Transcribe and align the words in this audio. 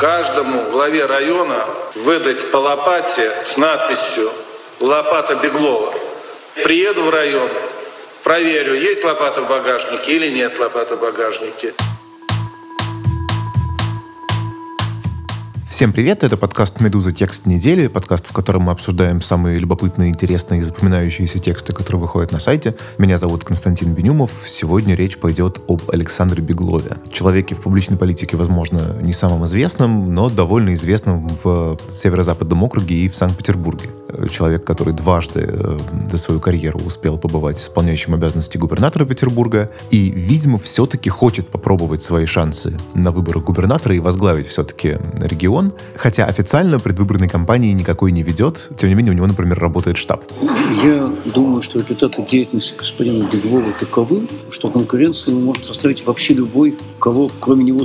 каждому 0.00 0.70
главе 0.70 1.04
района 1.04 1.66
выдать 1.94 2.50
по 2.50 2.56
лопате 2.56 3.30
с 3.44 3.58
надписью 3.58 4.32
«Лопата 4.80 5.36
Беглова». 5.36 5.92
Приеду 6.54 7.04
в 7.04 7.10
район, 7.10 7.50
проверю, 8.24 8.74
есть 8.74 9.04
лопата 9.04 9.42
в 9.42 9.48
багажнике 9.48 10.12
или 10.12 10.30
нет 10.30 10.58
лопаты 10.58 10.96
в 10.96 11.00
багажнике. 11.00 11.74
Всем 15.70 15.92
привет, 15.92 16.24
это 16.24 16.36
подкаст 16.36 16.80
«Медуза. 16.80 17.12
Текст 17.12 17.46
недели», 17.46 17.86
подкаст, 17.86 18.26
в 18.26 18.32
котором 18.32 18.62
мы 18.62 18.72
обсуждаем 18.72 19.20
самые 19.20 19.56
любопытные, 19.56 20.10
интересные 20.10 20.60
и 20.60 20.64
запоминающиеся 20.64 21.38
тексты, 21.38 21.72
которые 21.72 22.00
выходят 22.00 22.32
на 22.32 22.40
сайте. 22.40 22.74
Меня 22.98 23.18
зовут 23.18 23.44
Константин 23.44 23.94
Бенюмов. 23.94 24.32
Сегодня 24.44 24.96
речь 24.96 25.16
пойдет 25.16 25.60
об 25.68 25.82
Александре 25.88 26.42
Беглове. 26.42 26.96
Человеке 27.12 27.54
в 27.54 27.60
публичной 27.60 27.96
политике, 27.96 28.36
возможно, 28.36 28.96
не 29.00 29.12
самым 29.12 29.44
известным, 29.44 30.12
но 30.12 30.28
довольно 30.28 30.74
известным 30.74 31.28
в 31.42 31.78
северо-западном 31.88 32.64
округе 32.64 32.96
и 32.96 33.08
в 33.08 33.14
Санкт-Петербурге. 33.14 33.90
Человек, 34.28 34.64
который 34.64 34.92
дважды 34.92 35.46
э, 35.46 35.78
за 36.10 36.18
свою 36.18 36.40
карьеру 36.40 36.80
успел 36.80 37.16
побывать 37.16 37.60
исполняющим 37.60 38.12
обязанности 38.12 38.58
губернатора 38.58 39.04
Петербурга 39.04 39.70
и, 39.92 40.10
видимо, 40.10 40.58
все-таки 40.58 41.10
хочет 41.10 41.48
попробовать 41.48 42.02
свои 42.02 42.26
шансы 42.26 42.76
на 42.94 43.12
выборах 43.12 43.44
губернатора 43.44 43.94
и 43.94 44.00
возглавить 44.00 44.48
все-таки 44.48 44.98
регион 45.20 45.59
он, 45.60 45.72
хотя 45.96 46.24
официально 46.24 46.78
предвыборной 46.78 47.28
кампании 47.28 47.72
никакой 47.72 48.12
не 48.12 48.22
ведет. 48.22 48.70
Тем 48.76 48.88
не 48.88 48.94
менее, 48.94 49.12
у 49.12 49.16
него, 49.16 49.26
например, 49.26 49.58
работает 49.58 49.96
штаб. 49.96 50.24
Я 50.82 51.12
думаю, 51.26 51.62
что 51.62 51.80
результаты 51.80 52.22
деятельности 52.22 52.74
господина 52.76 53.28
Беглова 53.30 53.72
таковы, 53.78 54.26
что 54.50 54.70
конкуренцию 54.70 55.38
может 55.38 55.66
составить 55.66 56.04
вообще 56.06 56.34
любой, 56.34 56.76
кого 56.98 57.30
кроме 57.40 57.64
него 57.64 57.84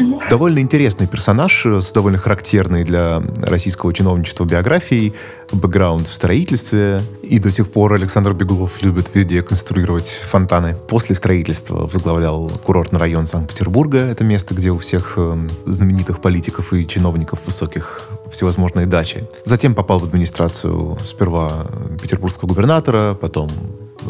зарегистрировать. 0.00 0.30
Довольно 0.30 0.58
интересный 0.60 1.06
персонаж 1.06 1.66
э, 1.66 1.80
с 1.80 1.92
довольно 1.92 2.18
характерной 2.18 2.84
для 2.84 3.22
российского 3.42 3.92
чиновничества 3.92 4.44
биографией, 4.44 5.14
бэкграунд 5.52 6.08
в 6.08 6.12
строительстве. 6.12 7.02
И 7.22 7.38
до 7.38 7.50
сих 7.50 7.70
пор 7.70 7.94
Александр 7.94 8.32
Беглов 8.32 8.82
любит 8.82 9.10
везде 9.14 9.42
конструировать 9.42 10.08
фонтаны. 10.08 10.76
После 10.88 11.14
строительства 11.14 11.86
возглавлял 11.86 12.50
курортный 12.64 12.98
район 12.98 13.26
Санкт-Петербурга. 13.26 13.98
Это 13.98 14.24
место, 14.24 14.54
где 14.54 14.70
у 14.70 14.78
всех 14.78 15.14
э, 15.16 15.48
знаменитых 15.66 16.20
политиков 16.20 16.72
и 16.72 16.86
чиновников 16.86 17.40
высоких 17.46 18.02
всевозможные 18.30 18.86
дачи. 18.86 19.24
Затем 19.44 19.74
попал 19.74 19.98
в 19.98 20.04
администрацию 20.04 20.98
сперва 21.04 21.66
петербургского 22.00 22.48
губернатора, 22.48 23.14
потом 23.14 23.50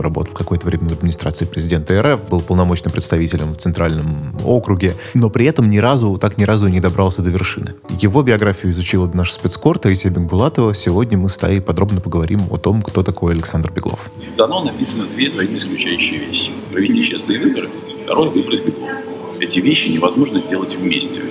работал 0.03 0.35
какое-то 0.35 0.67
время 0.67 0.89
в 0.89 0.93
администрации 0.93 1.45
президента 1.45 2.01
РФ, 2.01 2.29
был 2.29 2.41
полномочным 2.41 2.93
представителем 2.93 3.55
в 3.55 3.57
Центральном 3.57 4.37
округе, 4.45 4.95
но 5.15 5.31
при 5.31 5.47
этом 5.47 5.71
ни 5.71 5.79
разу, 5.79 6.19
так 6.19 6.39
ни 6.39 6.45
разу 6.45 6.69
не 6.69 6.81
добрался 6.81 7.23
до 7.23 7.31
вершины. 7.31 7.75
Его 7.89 8.23
биографию 8.23 8.73
изучила 8.73 9.11
наша 9.13 9.35
спецкор 9.35 9.79
Таисия 9.79 10.11
Бекбулатова. 10.11 10.75
Сегодня 10.75 11.19
мы 11.19 11.29
с 11.29 11.39
Таей 11.39 11.61
подробно 11.61 12.01
поговорим 12.01 12.43
о 12.51 12.57
том, 12.57 12.83
кто 12.83 13.03
такой 13.03 13.33
Александр 13.33 13.73
Беглов. 13.73 14.11
Дано 14.37 14.65
написано 14.65 15.07
две 15.07 15.31
взаимоисключающие 15.31 16.19
вещи. 16.19 16.51
Провести 16.73 17.05
честные 17.05 17.41
выборы, 17.41 17.69
второй 18.05 18.31
выбрать 18.31 18.65
Беглова. 18.65 18.93
Эти 19.41 19.59
вещи 19.61 19.89
невозможно 19.89 20.41
сделать 20.41 20.77
вместе. 20.77 21.23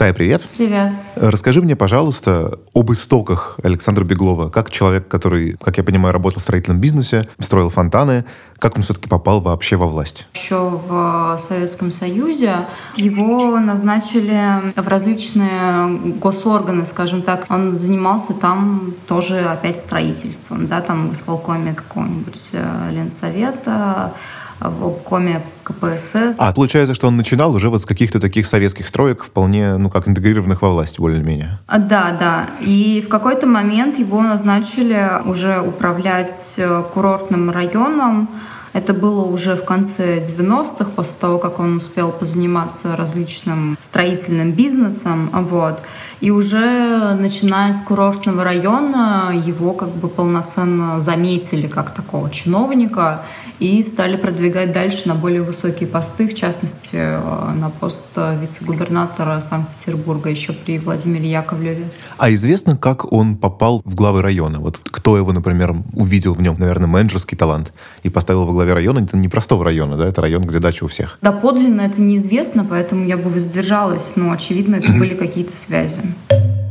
Тая, 0.00 0.14
привет. 0.14 0.48
Привет. 0.56 0.94
Расскажи 1.14 1.60
мне, 1.60 1.76
пожалуйста, 1.76 2.58
об 2.72 2.90
истоках 2.90 3.58
Александра 3.62 4.02
Беглова. 4.02 4.48
Как 4.48 4.70
человек, 4.70 5.06
который, 5.08 5.58
как 5.62 5.76
я 5.76 5.84
понимаю, 5.84 6.14
работал 6.14 6.40
в 6.40 6.42
строительном 6.42 6.80
бизнесе, 6.80 7.28
строил 7.38 7.68
фонтаны, 7.68 8.24
как 8.58 8.76
он 8.76 8.82
все-таки 8.82 9.10
попал 9.10 9.42
вообще 9.42 9.76
во 9.76 9.86
власть? 9.86 10.26
Еще 10.32 10.56
в 10.56 11.38
Советском 11.46 11.92
Союзе 11.92 12.66
его 12.96 13.58
назначили 13.58 14.72
в 14.74 14.88
различные 14.88 15.98
госорганы, 16.18 16.86
скажем 16.86 17.20
так. 17.20 17.44
Он 17.50 17.76
занимался 17.76 18.32
там 18.32 18.94
тоже 19.06 19.40
опять 19.40 19.78
строительством, 19.78 20.66
да, 20.66 20.80
там 20.80 21.10
в 21.10 21.12
исполкоме 21.12 21.74
какого-нибудь 21.74 22.50
э, 22.52 22.90
Ленсовета, 22.90 24.14
в 24.60 24.86
обкоме 24.86 25.42
КПСС. 25.64 26.36
А, 26.38 26.52
получается, 26.52 26.94
что 26.94 27.08
он 27.08 27.16
начинал 27.16 27.54
уже 27.54 27.70
вот 27.70 27.82
с 27.82 27.86
каких-то 27.86 28.20
таких 28.20 28.46
советских 28.46 28.86
строек, 28.86 29.24
вполне, 29.24 29.76
ну, 29.76 29.90
как 29.90 30.08
интегрированных 30.08 30.62
во 30.62 30.70
власть, 30.70 30.98
более-менее. 30.98 31.58
А, 31.66 31.78
да, 31.78 32.16
да. 32.18 32.46
И 32.60 33.02
в 33.04 33.08
какой-то 33.08 33.46
момент 33.46 33.98
его 33.98 34.22
назначили 34.22 35.22
уже 35.24 35.60
управлять 35.60 36.54
э, 36.56 36.84
курортным 36.92 37.50
районом, 37.50 38.28
это 38.72 38.94
было 38.94 39.24
уже 39.24 39.56
в 39.56 39.64
конце 39.64 40.20
90-х, 40.20 40.90
после 40.94 41.14
того, 41.20 41.38
как 41.38 41.58
он 41.58 41.78
успел 41.78 42.12
позаниматься 42.12 42.94
различным 42.94 43.76
строительным 43.80 44.52
бизнесом. 44.52 45.30
Вот. 45.32 45.82
И 46.20 46.30
уже 46.30 47.14
начиная 47.14 47.72
с 47.72 47.80
курортного 47.80 48.44
района 48.44 49.32
его 49.46 49.72
как 49.72 49.88
бы 49.88 50.08
полноценно 50.08 51.00
заметили 51.00 51.66
как 51.66 51.94
такого 51.94 52.30
чиновника 52.30 53.22
и 53.58 53.82
стали 53.82 54.16
продвигать 54.16 54.72
дальше 54.72 55.06
на 55.06 55.14
более 55.14 55.42
высокие 55.42 55.86
посты, 55.86 56.28
в 56.28 56.34
частности, 56.34 56.96
э, 56.96 57.52
на 57.54 57.70
пост 57.70 58.06
вице-губернатора 58.16 59.40
Санкт-Петербурга 59.40 60.30
еще 60.30 60.52
при 60.52 60.78
Владимире 60.78 61.30
Яковлеве. 61.30 61.84
А 62.16 62.30
известно, 62.32 62.76
как 62.76 63.10
он 63.12 63.36
попал 63.36 63.82
в 63.84 63.94
главы 63.94 64.22
района? 64.22 64.60
Вот 64.60 64.78
кто 64.82 65.16
его, 65.16 65.32
например, 65.32 65.76
увидел 65.92 66.34
в 66.34 66.42
нем, 66.42 66.56
наверное, 66.58 66.86
менеджерский 66.86 67.36
талант 67.36 67.72
и 68.02 68.08
поставил 68.08 68.46
во 68.46 68.52
главе 68.52 68.74
района? 68.74 69.00
Это 69.00 69.16
не 69.16 69.28
простого 69.28 69.64
района, 69.64 69.96
да? 69.96 70.08
Это 70.08 70.22
район, 70.22 70.42
где 70.42 70.58
дача 70.58 70.84
у 70.84 70.86
всех. 70.86 71.18
Да, 71.20 71.32
подлинно 71.32 71.82
это 71.82 72.00
неизвестно, 72.00 72.66
поэтому 72.68 73.04
я 73.04 73.16
бы 73.18 73.30
воздержалась, 73.30 74.12
но, 74.16 74.32
очевидно, 74.32 74.76
это 74.76 74.92
были 74.92 75.14
какие-то 75.14 75.54
связи. 75.54 76.00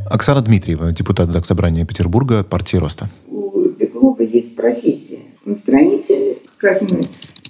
Оксана 0.09 0.41
Дмитриева, 0.41 0.91
депутат 0.91 1.31
Заксобрания 1.31 1.85
Петербурга, 1.85 2.43
партии 2.43 2.77
Роста. 2.77 3.09
У 3.27 3.69
Беглова 3.69 4.23
есть 4.23 4.55
профессия. 4.55 5.19
Он 5.45 5.55
строитель, 5.55 6.39
как 6.57 6.81
мы 6.81 7.05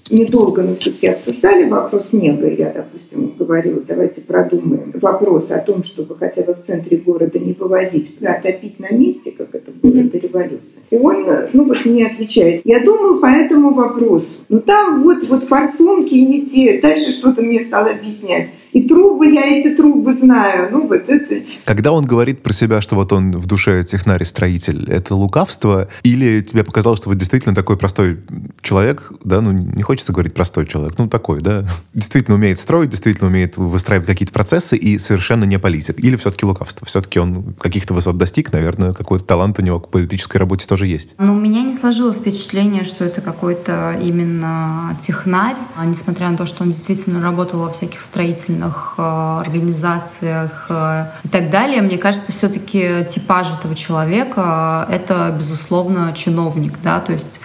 недолго, 0.10 0.64
но 0.64 0.76
все-таки 0.76 1.08
обсуждали 1.08 1.70
вопрос 1.70 2.10
снега. 2.10 2.50
Я, 2.50 2.74
допустим, 2.74 3.34
говорила, 3.40 3.80
давайте 3.88 4.20
продумаем 4.22 4.92
вопрос 4.96 5.52
о 5.52 5.60
том, 5.60 5.86
чтобы 5.86 6.18
хотя 6.18 6.42
бы 6.42 6.54
в 6.54 6.66
центре 6.66 6.98
города 6.98 7.40
не 7.40 7.54
вывозить, 7.54 8.18
а 8.22 8.34
топить 8.34 8.78
на 8.80 8.90
месте, 8.92 9.32
как 9.32 9.56
это 9.56 9.72
было 9.72 10.04
до 10.04 10.18
революции. 10.18 10.82
И 10.90 10.98
он, 10.98 11.26
ну 11.54 11.64
вот, 11.64 11.86
не 11.86 12.04
отвечает. 12.04 12.64
Я 12.66 12.84
думал 12.84 13.20
по 13.20 13.28
этому 13.28 13.74
вопросу. 13.74 14.28
Ну 14.50 14.60
там 14.60 15.04
вот, 15.04 15.26
вот 15.30 15.46
форсунки 15.46 16.16
не 16.16 16.46
те. 16.48 16.82
Дальше 16.82 17.14
что-то 17.14 17.42
мне 17.42 17.64
стало 17.64 17.92
объяснять. 17.92 18.50
И 18.72 18.84
трубы, 18.84 19.32
я 19.32 19.46
эти 19.46 19.76
трубы 19.76 20.14
знаю. 20.14 20.70
Ну, 20.72 20.88
вот 20.88 21.10
это... 21.10 21.44
Когда 21.66 21.92
он 21.92 22.06
говорит 22.06 22.44
про 22.44 22.54
себя, 22.54 22.82
что 22.82 22.96
вот 22.96 23.12
он 23.12 23.32
в 23.32 23.46
душе 23.48 23.84
технарь-строитель, 23.84 24.90
это 24.90 25.16
лукавство? 25.16 25.88
Или 26.04 26.42
тебе 26.42 26.64
показалось, 26.64 27.00
что 27.00 27.10
вот 27.10 27.18
действительно 27.18 27.56
такой 27.56 27.78
простой 27.78 28.20
человек, 28.62 29.12
да, 29.24 29.42
ну, 29.42 29.52
не 29.52 29.82
хочется 29.82 30.14
говорить 30.14 30.34
простой 30.34 30.68
человек, 30.68 30.94
ну, 30.98 31.08
такой, 31.08 31.42
да, 31.42 31.66
действительно 31.94 32.36
умеет 32.36 32.60
строить, 32.60 32.90
действительно 32.90 33.30
умеет 33.30 33.58
выстраивать 33.58 34.08
какие-то 34.08 34.34
процессы 34.34 34.78
и 34.78 35.00
совершенно 35.00 35.46
не 35.46 35.58
политик? 35.58 36.00
Или 36.00 36.16
все-таки 36.16 36.46
лукавство? 36.46 36.86
Все-таки 36.86 37.20
он 37.20 37.56
каких-то 37.60 37.96
высот 37.96 38.18
достиг, 38.18 38.54
наверное, 38.54 38.94
какой-то 38.94 39.26
талант 39.26 39.58
у 39.60 39.64
него 39.64 39.80
к 39.80 39.90
политической 39.90 40.38
работе 40.38 40.68
тоже 40.68 40.86
есть. 40.86 41.16
Но 41.18 41.34
у 41.34 41.40
меня 41.40 41.64
не 41.64 41.74
сложилось 41.74 42.18
впечатление, 42.18 42.84
что 42.84 43.04
это 43.04 43.22
какой-то 43.22 44.00
именно 44.00 44.98
технарь, 45.02 45.56
а 45.76 45.86
несмотря 45.86 46.30
на 46.30 46.38
то, 46.38 46.46
что 46.46 46.64
он 46.64 46.70
действительно 46.70 47.20
работал 47.22 47.62
во 47.62 47.72
всяких 47.72 48.02
строительных 48.02 48.59
общественных 48.60 48.96
э, 48.98 49.42
организациях 49.46 50.68
э, 50.70 51.06
и 51.24 51.28
так 51.28 51.50
далее. 51.50 51.82
Мне 51.82 51.98
кажется, 51.98 52.32
все-таки 52.32 53.06
типаж 53.10 53.48
этого 53.58 53.76
человека— 53.76 54.88
это, 54.92 55.34
безусловно, 55.38 56.14
чиновник, 56.14 56.74
да, 56.84 57.00
то 57.00 57.14
есть 57.14 57.40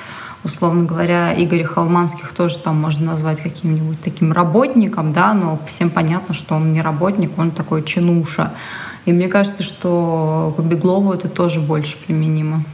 условно 0.44 0.84
говоря, 0.84 1.34
Игоря 1.42 1.64
Холманских 1.64 2.32
тоже 2.32 2.58
там 2.58 2.76
можно 2.76 3.06
назвать 3.06 3.40
каким-нибудь 3.40 4.02
таким 4.02 4.32
работником, 4.32 5.12
да, 5.12 5.32
но 5.32 5.58
всем 5.66 5.88
понятно, 5.88 6.34
что 6.34 6.56
он 6.56 6.74
не 6.74 6.82
работник, 6.82 7.30
он 7.38 7.50
такой 7.50 7.82
чинуша. 7.82 8.52
И 9.06 9.12
мне 9.12 9.28
кажется, 9.28 9.62
что 9.62 10.52
по 10.54 10.60
Беглову 10.60 11.12
это 11.12 11.28
тоже 11.28 11.60
больше 11.60 11.96
применимо. 11.96 12.64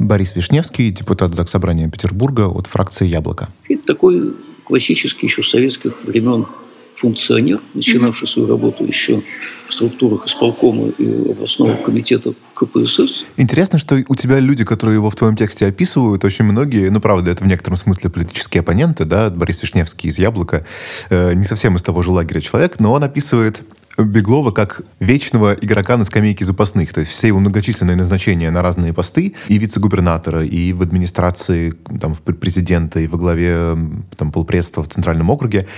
Борис 0.00 0.34
Вишневский, 0.34 0.90
депутат 0.90 1.34
Заксобрания 1.34 1.90
Петербурга 1.90 2.48
от 2.48 2.66
фракции 2.66 3.06
«Яблоко». 3.06 3.48
Это 3.68 3.82
такой 3.86 4.34
классический 4.64 5.26
еще 5.26 5.42
советских 5.42 5.92
времен 6.04 6.46
функционер, 6.96 7.60
начинавший 7.74 8.28
свою 8.28 8.48
работу 8.48 8.84
еще 8.84 9.22
в 9.68 9.72
структурах 9.72 10.26
исполкома 10.26 10.88
и 10.88 11.30
областного 11.30 11.76
комитета 11.76 12.34
КПСС. 12.54 13.24
Интересно, 13.36 13.78
что 13.78 14.02
у 14.08 14.14
тебя 14.14 14.38
люди, 14.38 14.64
которые 14.64 14.96
его 14.96 15.10
в 15.10 15.16
твоем 15.16 15.36
тексте 15.36 15.66
описывают, 15.66 16.24
очень 16.24 16.44
многие, 16.44 16.90
ну, 16.90 17.00
правда, 17.00 17.30
это 17.30 17.44
в 17.44 17.46
некотором 17.46 17.76
смысле 17.76 18.10
политические 18.10 18.60
оппоненты, 18.60 19.04
да, 19.04 19.30
Борис 19.30 19.62
Вишневский 19.62 20.10
из 20.10 20.18
«Яблока», 20.18 20.64
э, 21.10 21.34
не 21.34 21.44
совсем 21.44 21.76
из 21.76 21.82
того 21.82 22.02
же 22.02 22.10
лагеря 22.10 22.40
человек, 22.40 22.78
но 22.78 22.92
он 22.92 23.02
описывает 23.02 23.62
Беглова 23.96 24.50
как 24.50 24.82
вечного 24.98 25.54
игрока 25.54 25.96
на 25.96 26.04
скамейке 26.04 26.44
запасных. 26.44 26.92
То 26.92 27.00
есть 27.00 27.12
все 27.12 27.28
его 27.28 27.38
многочисленные 27.38 27.96
назначения 27.96 28.50
на 28.50 28.62
разные 28.62 28.92
посты 28.92 29.34
и 29.48 29.58
вице-губернатора, 29.58 30.44
и 30.44 30.72
в 30.72 30.82
администрации 30.82 31.74
там, 32.00 32.14
президента, 32.16 33.00
и 33.00 33.06
во 33.06 33.18
главе 33.18 33.76
там, 34.16 34.32
полпредства 34.32 34.82
в 34.82 34.88
Центральном 34.88 35.30
округе 35.30 35.68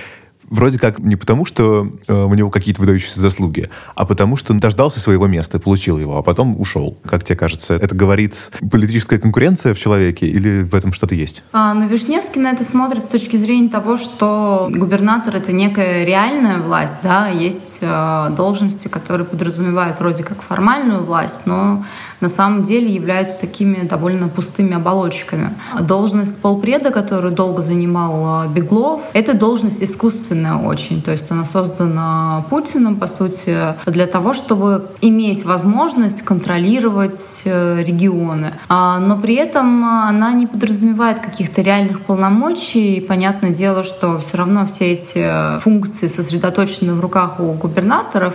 вроде 0.48 0.78
как 0.78 0.98
не 0.98 1.16
потому, 1.16 1.44
что 1.44 1.90
э, 2.06 2.24
у 2.24 2.34
него 2.34 2.50
какие-то 2.50 2.80
выдающиеся 2.80 3.20
заслуги, 3.20 3.68
а 3.94 4.06
потому, 4.06 4.36
что 4.36 4.52
он 4.52 4.60
дождался 4.60 5.00
своего 5.00 5.26
места, 5.26 5.58
получил 5.58 5.98
его, 5.98 6.18
а 6.18 6.22
потом 6.22 6.58
ушел. 6.60 6.98
Как 7.04 7.24
тебе 7.24 7.36
кажется, 7.36 7.74
это 7.74 7.94
говорит 7.94 8.50
политическая 8.70 9.18
конкуренция 9.18 9.74
в 9.74 9.78
человеке 9.78 10.26
или 10.26 10.62
в 10.62 10.74
этом 10.74 10.92
что-то 10.92 11.14
есть? 11.14 11.44
А, 11.52 11.74
ну, 11.74 11.88
Вишневский 11.88 12.40
на 12.40 12.52
это 12.52 12.64
смотрит 12.64 13.04
с 13.04 13.08
точки 13.08 13.36
зрения 13.36 13.68
того, 13.68 13.96
что 13.96 14.68
губернатор— 14.72 15.36
это 15.36 15.52
некая 15.52 16.04
реальная 16.04 16.58
власть, 16.58 16.96
да, 17.02 17.28
есть 17.28 17.78
э, 17.80 18.30
должности, 18.36 18.88
которые 18.88 19.26
подразумевают 19.26 19.98
вроде 19.98 20.22
как 20.22 20.42
формальную 20.42 21.04
власть, 21.04 21.42
но 21.46 21.84
на 22.20 22.28
самом 22.28 22.62
деле 22.62 22.92
являются 22.94 23.40
такими 23.40 23.86
довольно 23.86 24.28
пустыми 24.28 24.74
оболочками. 24.74 25.54
Должность 25.80 26.40
полпреда, 26.40 26.90
которую 26.90 27.34
долго 27.34 27.62
занимал 27.62 28.44
э, 28.44 28.48
Беглов, 28.48 29.02
это 29.12 29.34
должность 29.34 29.82
искусственная 29.82 30.35
очень. 30.44 31.02
То 31.02 31.12
есть 31.12 31.30
она 31.30 31.44
создана 31.44 32.44
Путиным, 32.50 32.96
по 32.96 33.06
сути, 33.06 33.74
для 33.86 34.06
того, 34.06 34.32
чтобы 34.32 34.90
иметь 35.00 35.44
возможность 35.44 36.22
контролировать 36.22 37.42
э, 37.44 37.82
регионы. 37.82 38.52
А, 38.68 38.98
но 38.98 39.18
при 39.18 39.34
этом 39.34 39.84
она 39.84 40.32
не 40.32 40.46
подразумевает 40.46 41.20
каких-то 41.20 41.62
реальных 41.62 42.00
полномочий. 42.00 42.96
И 42.96 43.00
понятное 43.00 43.50
дело, 43.50 43.84
что 43.84 44.18
все 44.18 44.36
равно 44.38 44.66
все 44.66 44.92
эти 44.92 45.58
функции 45.60 46.06
сосредоточены 46.06 46.94
в 46.94 47.00
руках 47.00 47.40
у 47.40 47.52
губернаторов. 47.52 48.34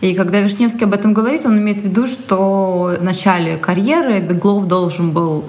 И 0.00 0.14
когда 0.14 0.40
Вишневский 0.40 0.86
об 0.86 0.94
этом 0.94 1.12
говорит, 1.12 1.44
он 1.44 1.58
имеет 1.58 1.80
в 1.80 1.84
виду, 1.84 2.06
что 2.06 2.96
в 2.98 3.02
начале 3.02 3.58
карьеры 3.58 4.20
Беглов 4.20 4.66
должен 4.66 5.10
был 5.10 5.44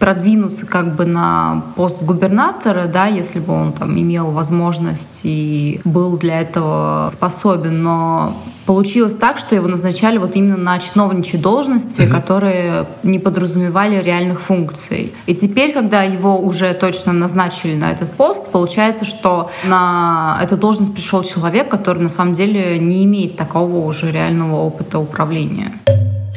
продвинуться 0.00 0.66
как 0.66 0.96
бы 0.96 1.04
на 1.04 1.62
пост 1.76 2.02
губернатора, 2.02 2.86
да, 2.86 3.06
если 3.06 3.38
бы 3.38 3.52
он 3.52 3.74
там 3.74 3.96
имел 4.00 4.30
возможность 4.30 5.20
и 5.24 5.80
был 5.84 6.16
для 6.16 6.40
этого 6.40 7.06
способен, 7.12 7.82
но 7.82 8.34
получилось 8.64 9.14
так, 9.14 9.36
что 9.36 9.54
его 9.54 9.68
назначали 9.68 10.16
вот 10.16 10.34
именно 10.36 10.56
на 10.56 10.78
чиновничьи 10.78 11.38
должности, 11.38 12.02
угу. 12.02 12.12
которые 12.12 12.86
не 13.02 13.18
подразумевали 13.18 14.02
реальных 14.02 14.40
функций. 14.40 15.12
И 15.26 15.34
теперь, 15.34 15.74
когда 15.74 16.02
его 16.02 16.40
уже 16.40 16.72
точно 16.72 17.12
назначили 17.12 17.76
на 17.76 17.92
этот 17.92 18.10
пост, 18.12 18.50
получается, 18.50 19.04
что 19.04 19.50
на 19.66 20.40
эту 20.42 20.56
должность 20.56 20.94
пришел 20.94 21.22
человек, 21.22 21.68
который 21.68 22.02
на 22.02 22.08
самом 22.08 22.32
деле 22.32 22.78
не 22.78 23.04
имеет 23.04 23.36
такого 23.36 23.84
уже 23.84 24.10
реального 24.10 24.56
опыта 24.56 24.98
управления. 24.98 25.74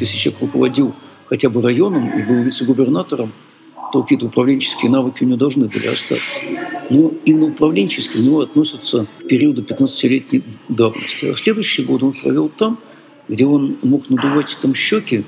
Если 0.01 0.17
человек 0.17 0.41
руководил 0.41 0.93
хотя 1.29 1.49
бы 1.49 1.61
районом 1.61 2.09
и 2.09 2.23
был 2.23 2.43
вице-губернатором, 2.43 3.31
то 3.93 4.01
какие-то 4.01 4.25
управленческие 4.25 4.89
навыки 4.89 5.23
у 5.23 5.27
него 5.27 5.37
должны 5.37 5.67
были 5.67 5.85
остаться. 5.85 6.39
Но 6.89 7.13
именно 7.25 7.45
управленческие 7.45 8.23
у 8.23 8.25
него 8.25 8.39
относятся 8.39 9.05
к 9.19 9.27
периоду 9.27 9.61
15-летней 9.61 10.43
давности. 10.67 11.25
А 11.27 11.37
следующий 11.37 11.83
год 11.83 12.01
он 12.01 12.13
провел 12.13 12.49
там, 12.49 12.79
где 13.29 13.45
он 13.45 13.77
мог 13.83 14.09
надувать 14.09 14.57
там 14.59 14.73
щеки 14.73 15.25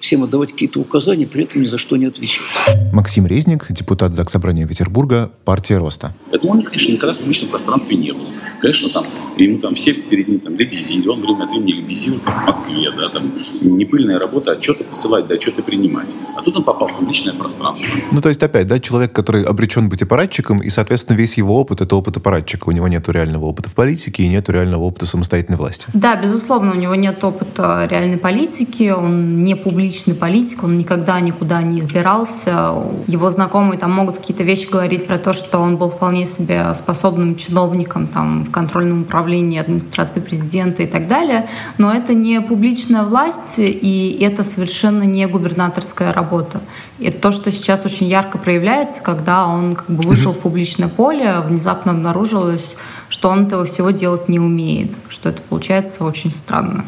всем 0.00 0.24
отдавать 0.24 0.52
какие-то 0.52 0.80
указания, 0.80 1.26
при 1.26 1.44
этом 1.44 1.62
ни 1.62 1.66
за 1.66 1.78
что 1.78 1.96
не 1.96 2.06
отвечать. 2.06 2.46
Максим 2.92 3.26
Резник, 3.26 3.66
депутат 3.70 4.14
ЗАГС 4.14 4.32
Собрания 4.32 4.66
Петербурга, 4.66 5.30
партия 5.44 5.78
Роста. 5.78 6.14
Это 6.32 6.46
он, 6.46 6.62
конечно, 6.62 6.92
никогда 6.92 7.14
в 7.14 7.18
публичном 7.18 7.50
пространстве 7.50 7.96
не 7.96 8.12
был. 8.12 8.24
Конечно, 8.60 8.88
там, 8.88 9.04
ему 9.36 9.58
там 9.58 9.74
все 9.74 9.92
перед 9.92 10.28
ним 10.28 10.40
там 10.40 10.58
лебезили, 10.58 11.06
он 11.06 11.20
время 11.20 11.44
от 11.44 11.50
времени 11.50 11.72
лебезил 11.72 12.18
в 12.18 12.46
Москве, 12.46 12.90
да, 12.96 13.08
там, 13.08 13.32
не 13.60 13.84
пыльная 13.84 14.18
работа, 14.18 14.52
отчеты 14.52 14.84
посылать, 14.84 15.26
да, 15.26 15.34
отчеты 15.34 15.62
принимать. 15.62 16.08
А 16.36 16.42
тут 16.42 16.56
он 16.56 16.64
попал 16.64 16.88
в 16.88 16.96
публичное 16.96 17.34
пространство. 17.34 17.86
Ну, 18.10 18.20
то 18.20 18.28
есть, 18.28 18.42
опять, 18.42 18.66
да, 18.66 18.78
человек, 18.78 19.12
который 19.12 19.44
обречен 19.44 19.88
быть 19.88 20.02
аппаратчиком, 20.02 20.58
и, 20.58 20.70
соответственно, 20.70 21.16
весь 21.16 21.36
его 21.36 21.60
опыт— 21.60 21.80
это 21.82 21.94
опыт 21.96 22.16
аппаратчика. 22.16 22.68
У 22.68 22.72
него 22.72 22.88
нет 22.88 23.08
реального 23.08 23.46
опыта 23.46 23.68
в 23.68 23.74
политике 23.74 24.22
и 24.22 24.28
нет 24.28 24.48
реального 24.48 24.84
опыта 24.84 25.06
самостоятельной 25.06 25.58
власти. 25.58 25.86
Да, 25.92 26.16
безусловно, 26.16 26.72
у 26.72 26.76
него 26.76 26.94
нет 26.94 27.22
опыта 27.22 27.86
реальной 27.90 28.18
политики, 28.18 28.90
он 28.90 29.44
не 29.44 29.56
публичный 29.56 29.89
личный 29.90 30.14
политик, 30.14 30.62
он 30.62 30.78
никогда 30.78 31.20
никуда 31.20 31.60
не 31.62 31.80
избирался. 31.80 32.74
Его 33.08 33.28
знакомые 33.30 33.76
там 33.76 33.90
могут 33.90 34.18
какие-то 34.18 34.44
вещи 34.44 34.70
говорить 34.70 35.08
про 35.08 35.18
то, 35.18 35.32
что 35.32 35.58
он 35.58 35.76
был 35.78 35.90
вполне 35.90 36.26
себе 36.26 36.72
способным 36.74 37.34
чиновником 37.34 38.06
там, 38.06 38.44
в 38.44 38.52
контрольном 38.52 39.02
управлении 39.02 39.58
администрации 39.58 40.20
президента 40.20 40.84
и 40.84 40.86
так 40.86 41.08
далее. 41.08 41.48
Но 41.76 41.92
это 41.92 42.14
не 42.14 42.40
публичная 42.40 43.02
власть, 43.02 43.58
и 43.58 44.16
это 44.20 44.44
совершенно 44.44 45.02
не 45.02 45.26
губернаторская 45.26 46.12
работа. 46.12 46.60
Это 47.00 47.18
то, 47.18 47.32
что 47.32 47.50
сейчас 47.50 47.84
очень 47.84 48.06
ярко 48.06 48.38
проявляется, 48.38 49.02
когда 49.02 49.46
он 49.46 49.74
как 49.74 49.90
бы 49.90 50.06
вышел 50.06 50.32
в 50.32 50.38
публичное 50.38 50.88
поле, 50.88 51.40
внезапно 51.40 51.90
обнаружилось, 51.92 52.76
что 53.08 53.28
он 53.28 53.46
этого 53.46 53.64
всего 53.64 53.90
делать 53.90 54.28
не 54.28 54.38
умеет, 54.38 54.96
что 55.08 55.30
это 55.30 55.42
получается 55.42 56.04
очень 56.04 56.30
странно. 56.30 56.84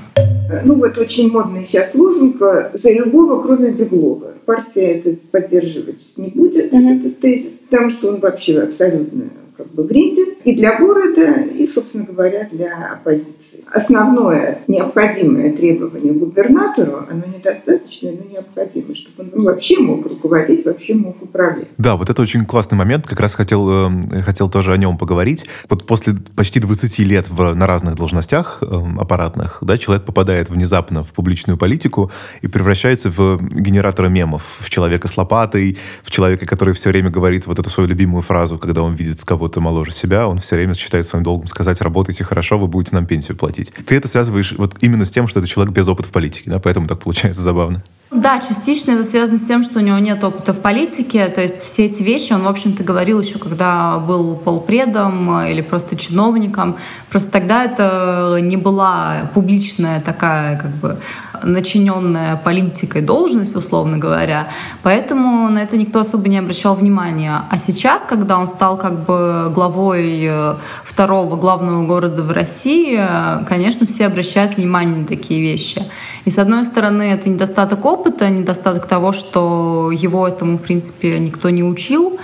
Ну 0.65 0.75
вот 0.75 0.99
очень 0.99 1.31
модный 1.31 1.65
сейчас 1.65 1.95
лозунг 1.95 2.39
«За 2.39 2.91
любого, 2.91 3.43
кроме 3.43 3.71
Беглова». 3.71 4.33
Партия 4.45 4.99
это 4.99 5.17
поддерживать 5.31 6.01
не 6.17 6.29
будет, 6.29 6.73
mm-hmm. 6.73 6.99
этот 6.99 7.21
тезис, 7.21 7.53
потому 7.69 7.91
что 7.91 8.09
он 8.09 8.21
вообще 8.21 8.61
абсолютно 8.61 9.31
как 9.63 9.73
бы 9.73 9.85
вреден 9.85 10.35
и 10.45 10.55
для 10.55 10.79
города, 10.79 11.43
и, 11.43 11.67
собственно 11.69 12.05
говоря, 12.05 12.49
для 12.51 12.95
оппозиции 12.95 13.53
основное 13.73 14.61
необходимое 14.69 15.53
требование 15.53 16.13
губернатору, 16.13 17.07
оно 17.11 17.25
недостаточное, 17.27 18.13
но 18.13 18.31
необходимо, 18.31 18.95
чтобы 18.95 19.31
он 19.33 19.45
вообще 19.45 19.79
мог 19.79 20.07
руководить, 20.07 20.65
вообще 20.65 20.95
мог 20.95 21.23
управлять. 21.23 21.69
Да, 21.79 21.97
вот 21.97 22.11
это 22.11 22.21
очень 22.23 22.45
классный 22.45 22.77
момент, 22.77 23.07
как 23.07 23.21
раз 23.21 23.35
хотел, 23.35 23.89
э, 23.89 24.19
хотел 24.21 24.51
тоже 24.51 24.73
о 24.73 24.77
нем 24.77 24.99
поговорить. 24.99 25.47
Вот 25.69 25.87
после 25.87 26.15
почти 26.37 26.61
20 26.61 26.99
лет 27.01 27.31
в, 27.31 27.55
на 27.55 27.67
разных 27.67 27.97
должностях 27.97 28.63
э, 28.63 28.67
аппаратных, 28.99 29.59
да, 29.63 29.79
человек 29.79 30.05
попадает 30.05 30.51
внезапно 30.51 31.03
в 31.03 31.13
публичную 31.13 31.57
политику 31.57 32.11
и 32.43 32.49
превращается 32.49 33.11
в 33.11 33.39
генератора 33.43 34.09
мемов, 34.09 34.59
в 34.61 34.71
человека 34.71 35.09
с 35.09 35.17
лопатой, 35.17 35.79
в 36.03 36.11
человека, 36.11 36.47
который 36.47 36.75
все 36.75 36.91
время 36.91 37.11
говорит 37.11 37.47
вот 37.47 37.59
эту 37.59 37.71
свою 37.71 37.89
любимую 37.89 38.23
фразу, 38.23 38.59
когда 38.59 38.83
он 38.83 38.95
видит 38.95 39.25
кого-то 39.25 39.52
моложе 39.61 39.91
себя, 39.91 40.29
он 40.29 40.39
все 40.39 40.57
время 40.57 40.75
считает 40.75 41.07
своим 41.07 41.23
долгом 41.23 41.47
сказать, 41.47 41.81
работайте 41.81 42.25
хорошо, 42.25 42.59
вы 42.59 42.67
будете 42.69 42.95
нам 42.95 43.07
пенсию 43.07 43.37
платить. 43.37 43.73
Ты 43.87 43.97
это 43.97 44.09
связываешь 44.09 44.55
вот 44.57 44.77
именно 44.81 45.05
с 45.05 45.11
тем, 45.11 45.27
что 45.29 45.41
это 45.41 45.49
человек 45.49 45.75
без 45.75 45.89
опыта 45.89 46.09
в 46.09 46.13
политике, 46.13 46.51
да, 46.51 46.59
поэтому 46.59 46.87
так 46.87 47.01
получается 47.01 47.43
забавно. 47.43 47.83
Да, 48.13 48.41
частично 48.41 48.93
это 48.93 49.05
связано 49.05 49.39
с 49.39 49.47
тем, 49.47 49.65
что 49.65 49.79
у 49.79 49.83
него 49.83 49.97
нет 49.97 50.23
опыта 50.23 50.53
в 50.53 50.61
политике. 50.61 51.29
То 51.29 51.41
есть 51.41 51.63
все 51.63 51.87
эти 51.87 52.03
вещи 52.03 52.35
он, 52.35 52.43
в 52.43 52.49
общем-то, 52.49 52.85
говорил 52.85 53.19
еще, 53.23 53.39
когда 53.39 53.97
был 53.97 54.37
полпредом 54.37 55.47
или 55.47 55.63
просто 55.63 55.97
чиновником. 55.97 56.77
Просто 57.09 57.31
тогда 57.31 57.65
это 57.65 58.37
не 58.43 58.59
была 58.59 59.31
публичная 59.33 59.99
такая, 60.03 60.59
как 60.59 60.71
бы, 60.73 60.99
начиненная 61.43 62.37
политикой 62.37 63.01
должность, 63.01 63.57
условно 63.57 63.97
говоря. 63.97 64.49
Поэтому 64.83 65.49
на 65.49 65.61
это 65.61 65.79
никто 65.79 66.01
особо 66.01 66.29
не 66.29 66.37
обращал 66.37 66.75
внимания. 66.75 67.43
А 67.49 67.57
сейчас, 67.57 68.03
когда 68.03 68.39
он 68.39 68.47
стал 68.47 68.77
как 68.77 69.07
бы 69.07 69.51
главой 69.55 70.27
э, 70.27 70.55
второго 70.85 71.37
главного 71.37 71.87
города 71.87 72.23
в 72.23 72.31
России, 72.31 73.01
конечно, 73.49 73.87
все 73.87 74.07
обращают 74.07 74.59
внимание 74.59 74.99
на 74.99 75.07
такие 75.07 75.41
вещи. 75.41 75.83
И 76.27 76.31
с 76.31 76.39
одной 76.39 76.65
стороны, 76.65 77.03
это 77.03 77.29
недостаток 77.29 77.85
опыта, 77.85 78.02
недостаток 78.29 78.87
того, 78.87 79.13
что 79.13 79.91
его 79.93 80.27
этому, 80.27 80.59
в 80.59 80.63
принципе, 80.63 81.19
никто 81.19 81.51
не 81.51 81.63
учил. 81.63 82.19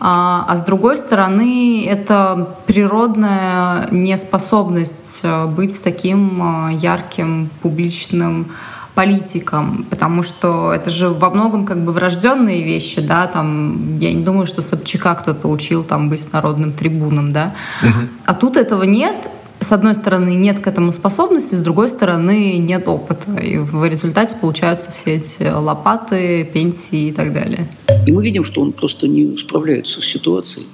А, 0.00 0.44
а 0.48 0.56
с 0.56 0.64
другой 0.64 0.98
стороны, 0.98 1.86
это 1.88 2.56
природная 2.66 3.88
неспособность 3.90 5.20
э, 5.22 5.46
быть 5.46 5.82
таким 5.82 6.68
э, 6.68 6.74
ярким, 6.74 7.48
публичным 7.62 8.52
политикам, 8.94 9.86
потому 9.90 10.22
что 10.22 10.72
это 10.72 10.90
же 10.90 11.08
во 11.08 11.30
многом 11.30 11.64
как 11.64 11.78
бы 11.84 11.92
врожденные 11.92 12.62
вещи, 12.62 13.00
да, 13.00 13.26
там, 13.26 13.98
я 13.98 14.12
не 14.12 14.22
думаю, 14.22 14.46
что 14.46 14.62
Собчака 14.62 15.14
кто-то 15.14 15.48
учил 15.48 15.82
там 15.82 16.08
быть 16.08 16.32
народным 16.32 16.72
трибуном, 16.72 17.32
да, 17.32 17.54
угу. 17.82 18.08
а 18.24 18.34
тут 18.34 18.56
этого 18.56 18.84
нет, 18.84 19.28
с 19.64 19.72
одной 19.72 19.94
стороны, 19.94 20.34
нет 20.34 20.60
к 20.60 20.66
этому 20.66 20.92
способности, 20.92 21.54
с 21.54 21.60
другой 21.60 21.88
стороны, 21.88 22.58
нет 22.58 22.86
опыта. 22.86 23.34
И 23.40 23.56
в 23.58 23.84
результате 23.84 24.36
получаются 24.36 24.90
все 24.92 25.16
эти 25.16 25.42
лопаты, 25.42 26.44
пенсии 26.44 27.08
и 27.08 27.12
так 27.12 27.32
далее. 27.32 27.66
И 28.06 28.12
мы 28.12 28.22
видим, 28.22 28.44
что 28.44 28.60
он 28.60 28.72
просто 28.72 29.08
не 29.08 29.36
справляется 29.36 30.00
с 30.00 30.04
ситуацией. 30.04 30.66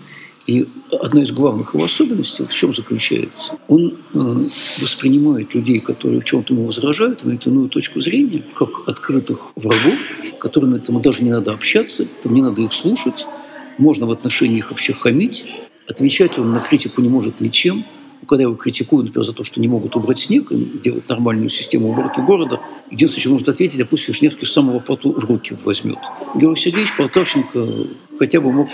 И 0.47 0.67
одна 1.01 1.23
из 1.23 1.31
главных 1.31 1.75
его 1.75 1.85
особенностей 1.85 2.45
в 2.45 2.53
чем 2.53 2.75
заключается? 2.75 3.57
Он 3.69 3.95
э, 4.15 4.45
воспринимает 4.81 5.55
людей, 5.55 5.79
которые 5.79 6.21
в 6.21 6.25
чем-то 6.25 6.55
ему 6.55 6.67
возражают, 6.67 7.25
имеют 7.25 7.47
иную 7.47 7.69
точку 7.69 8.01
зрения, 8.01 8.43
как 8.55 8.89
открытых 8.89 9.53
врагов, 9.55 9.99
которым 10.41 10.75
этому 10.75 10.99
даже 11.01 11.23
не 11.23 11.31
надо 11.31 11.53
общаться, 11.53 12.07
там 12.23 12.35
не 12.35 12.43
надо 12.43 12.63
их 12.63 12.73
слушать, 12.73 13.29
можно 13.79 14.07
в 14.07 14.11
отношении 14.11 14.59
их 14.59 14.71
вообще 14.71 14.93
хамить, 14.93 15.45
отвечать 15.87 16.39
он 16.39 16.53
на 16.53 16.59
критику 16.59 17.01
не 17.01 17.09
может 17.09 17.41
ничем, 17.41 17.85
когда 18.27 18.43
его 18.45 18.55
критикуют, 18.55 19.07
например, 19.07 19.27
за 19.27 19.33
то, 19.33 19.45
что 19.45 19.61
не 19.61 19.69
могут 19.69 19.97
убрать 19.97 20.21
снег 20.21 20.53
и 20.53 20.79
сделать 20.79 21.09
нормальную 21.09 21.49
систему 21.49 21.91
уборки 21.91 22.21
города, 22.21 22.61
единственное, 22.91 23.21
что 23.23 23.31
может 23.31 23.49
ответить, 23.49 23.81
а 23.81 23.87
пусть 23.87 24.09
Вишневский 24.09 24.47
с 24.47 24.53
самого 24.53 24.81
поту 24.81 25.13
в 25.13 25.25
руки 25.25 25.57
возьмет. 25.65 25.99
Георгий 26.35 26.61
Сергеевич 26.61 26.97
Полтавченко 26.97 27.67
хотя 28.19 28.41
бы 28.41 28.53
мог 28.53 28.69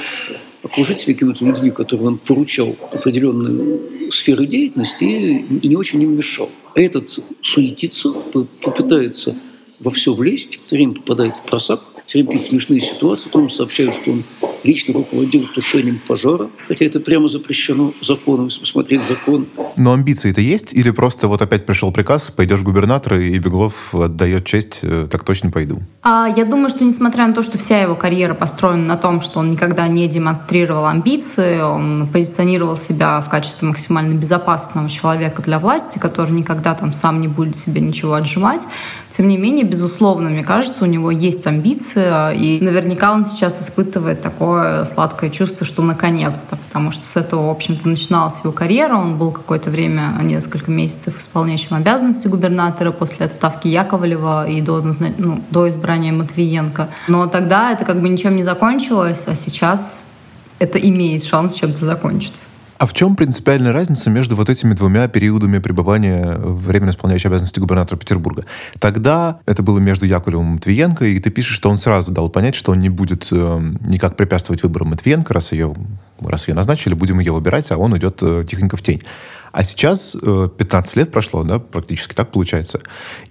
окружить 0.63 1.01
себя 1.01 1.15
какими-то 1.15 1.45
людьми, 1.45 1.71
которым 1.71 2.07
он 2.07 2.19
поручал 2.19 2.77
определенные 2.93 4.11
сферы 4.11 4.47
деятельности 4.47 5.05
и 5.05 5.69
не 5.69 5.77
очень 5.77 6.03
им 6.03 6.17
мешал. 6.17 6.51
А 6.75 6.81
этот 6.81 7.19
суетится, 7.43 8.11
попытается 8.11 9.37
во 9.79 9.91
все 9.91 10.13
влезть, 10.13 10.59
все 10.65 10.77
время 10.77 10.95
попадает 10.95 11.37
в 11.37 11.43
просак, 11.43 11.83
все 12.07 12.19
время 12.19 12.33
какие-то 12.33 12.51
смешные 12.51 12.81
ситуации, 12.81 13.29
потом 13.29 13.51
сообщают, 13.51 13.95
что 13.95 14.13
он 14.13 14.25
лично 14.67 14.95
руководил 14.95 15.47
тушением 15.55 16.01
пожара, 16.07 16.51
хотя 16.69 16.85
это 16.85 17.01
прямо 17.01 17.29
запрещено 17.29 17.93
законом, 18.03 18.47
если 18.47 18.61
посмотреть 18.61 19.03
закон. 19.09 19.47
Но 19.77 19.93
амбиции-то 19.93 20.41
есть? 20.41 20.73
Или 20.75 20.91
просто 20.91 21.29
вот 21.29 21.41
опять 21.41 21.65
пришел 21.67 21.93
приказ, 21.93 22.31
пойдешь 22.31 22.63
губернатор, 22.63 23.15
и 23.15 23.39
Беглов 23.39 23.95
отдает 23.95 24.45
честь, 24.45 24.81
э, 24.83 25.07
так 25.11 25.25
точно 25.25 25.51
пойду? 25.51 25.83
А, 26.03 26.29
я 26.37 26.45
думаю, 26.45 26.69
что 26.69 26.85
несмотря 26.85 27.27
на 27.27 27.35
то, 27.35 27.43
что 27.43 27.59
вся 27.59 27.81
его 27.81 27.95
карьера 27.95 28.35
построена 28.35 28.85
на 28.85 28.97
том, 28.97 29.21
что 29.23 29.39
он 29.39 29.51
никогда 29.51 29.87
не 29.89 30.09
демонстрировал 30.09 30.87
амбиции, 30.87 31.61
он 31.61 32.09
позиционировал 32.13 32.77
себя 32.77 33.21
в 33.21 33.29
качестве 33.29 33.69
максимально 33.69 34.15
безопасного 34.15 34.91
человека 34.91 35.43
для 35.43 35.59
власти, 35.59 35.99
который 35.99 36.33
никогда 36.33 36.75
там 36.75 36.93
сам 36.93 37.21
не 37.21 37.29
будет 37.29 37.57
себе 37.57 37.81
ничего 37.81 38.15
отжимать, 38.15 38.63
тем 39.11 39.29
не 39.29 39.39
менее, 39.39 39.65
безусловно, 39.65 40.29
мне 40.29 40.45
кажется, 40.45 40.85
у 40.85 40.87
него 40.87 41.11
есть 41.11 41.47
амбиции, 41.47 42.37
и 42.37 42.61
наверняка 42.63 43.13
он 43.13 43.25
сейчас 43.25 43.63
испытывает 43.63 44.21
такое 44.21 44.56
такое 44.57 44.85
сладкое 44.85 45.31
чувство, 45.31 45.67
что 45.67 45.83
наконец-то, 45.83 46.57
потому 46.57 46.91
что 46.91 47.07
с 47.07 47.17
этого, 47.17 47.47
в 47.47 47.51
общем-то, 47.51 47.89
начиналась 47.89 48.41
его 48.43 48.53
карьера. 48.53 48.97
Он 48.97 49.19
был 49.19 49.31
какое-то 49.31 49.71
время, 49.71 50.15
несколько 50.23 50.71
месяцев 50.71 51.19
исполняющим 51.19 51.77
обязанности 51.77 52.29
губернатора 52.29 52.93
после 52.93 53.27
отставки 53.27 53.69
Яковлева 53.69 54.49
и 54.49 54.61
до, 54.61 54.83
ну, 55.19 55.43
до 55.51 55.69
избрания 55.69 56.13
Матвиенко. 56.13 56.89
Но 57.09 57.27
тогда 57.27 57.73
это 57.73 57.85
как 57.85 58.01
бы 58.01 58.09
ничем 58.09 58.37
не 58.37 58.43
закончилось, 58.43 59.25
а 59.27 59.35
сейчас 59.35 60.05
это 60.59 60.79
имеет 60.79 61.25
шанс 61.25 61.55
чем-то 61.55 61.85
закончиться. 61.85 62.49
А 62.79 62.87
в 62.87 62.93
чем 62.93 63.17
принципиальная 63.17 63.73
разница 63.73 64.11
между 64.11 64.37
вот 64.37 64.51
этими 64.51 64.75
двумя 64.75 65.09
периодами 65.09 65.59
пребывания 65.59 66.37
временно 66.37 66.91
исполняющей 66.91 67.29
обязанности 67.29 67.59
губернатора 67.59 67.99
Петербурга? 67.99 68.45
Тогда 68.79 69.39
это 69.47 69.63
было 69.63 69.79
между 69.79 70.05
Яковлевым 70.05 70.51
и 70.51 70.53
Матвиенко, 70.55 71.07
и 71.07 71.19
ты 71.19 71.31
пишешь, 71.31 71.57
что 71.57 71.71
он 71.71 71.79
сразу 71.79 72.13
дал 72.13 72.29
понять, 72.29 72.55
что 72.55 72.73
он 72.73 72.81
не 72.81 72.91
будет 72.91 73.29
э, 73.33 73.73
никак 73.89 74.17
препятствовать 74.17 74.63
выборам 74.63 74.89
Матвиенко, 74.89 75.33
раз 75.33 75.53
ее, 75.53 75.75
раз 76.21 76.49
ее 76.49 76.55
назначили, 76.55 76.95
будем 76.95 77.19
ее 77.19 77.33
выбирать, 77.33 77.71
а 77.71 77.79
он 77.79 77.97
идет 77.97 78.19
э, 78.23 78.45
тихонько 78.47 78.77
в 78.77 78.83
тень. 78.83 79.01
А 79.57 79.65
сейчас 79.65 80.15
15 80.21 80.97
э, 80.97 81.01
лет 81.01 81.11
прошло, 81.11 81.43
да, 81.43 81.59
практически 81.59 82.15
так 82.15 82.31
получается. 82.31 82.81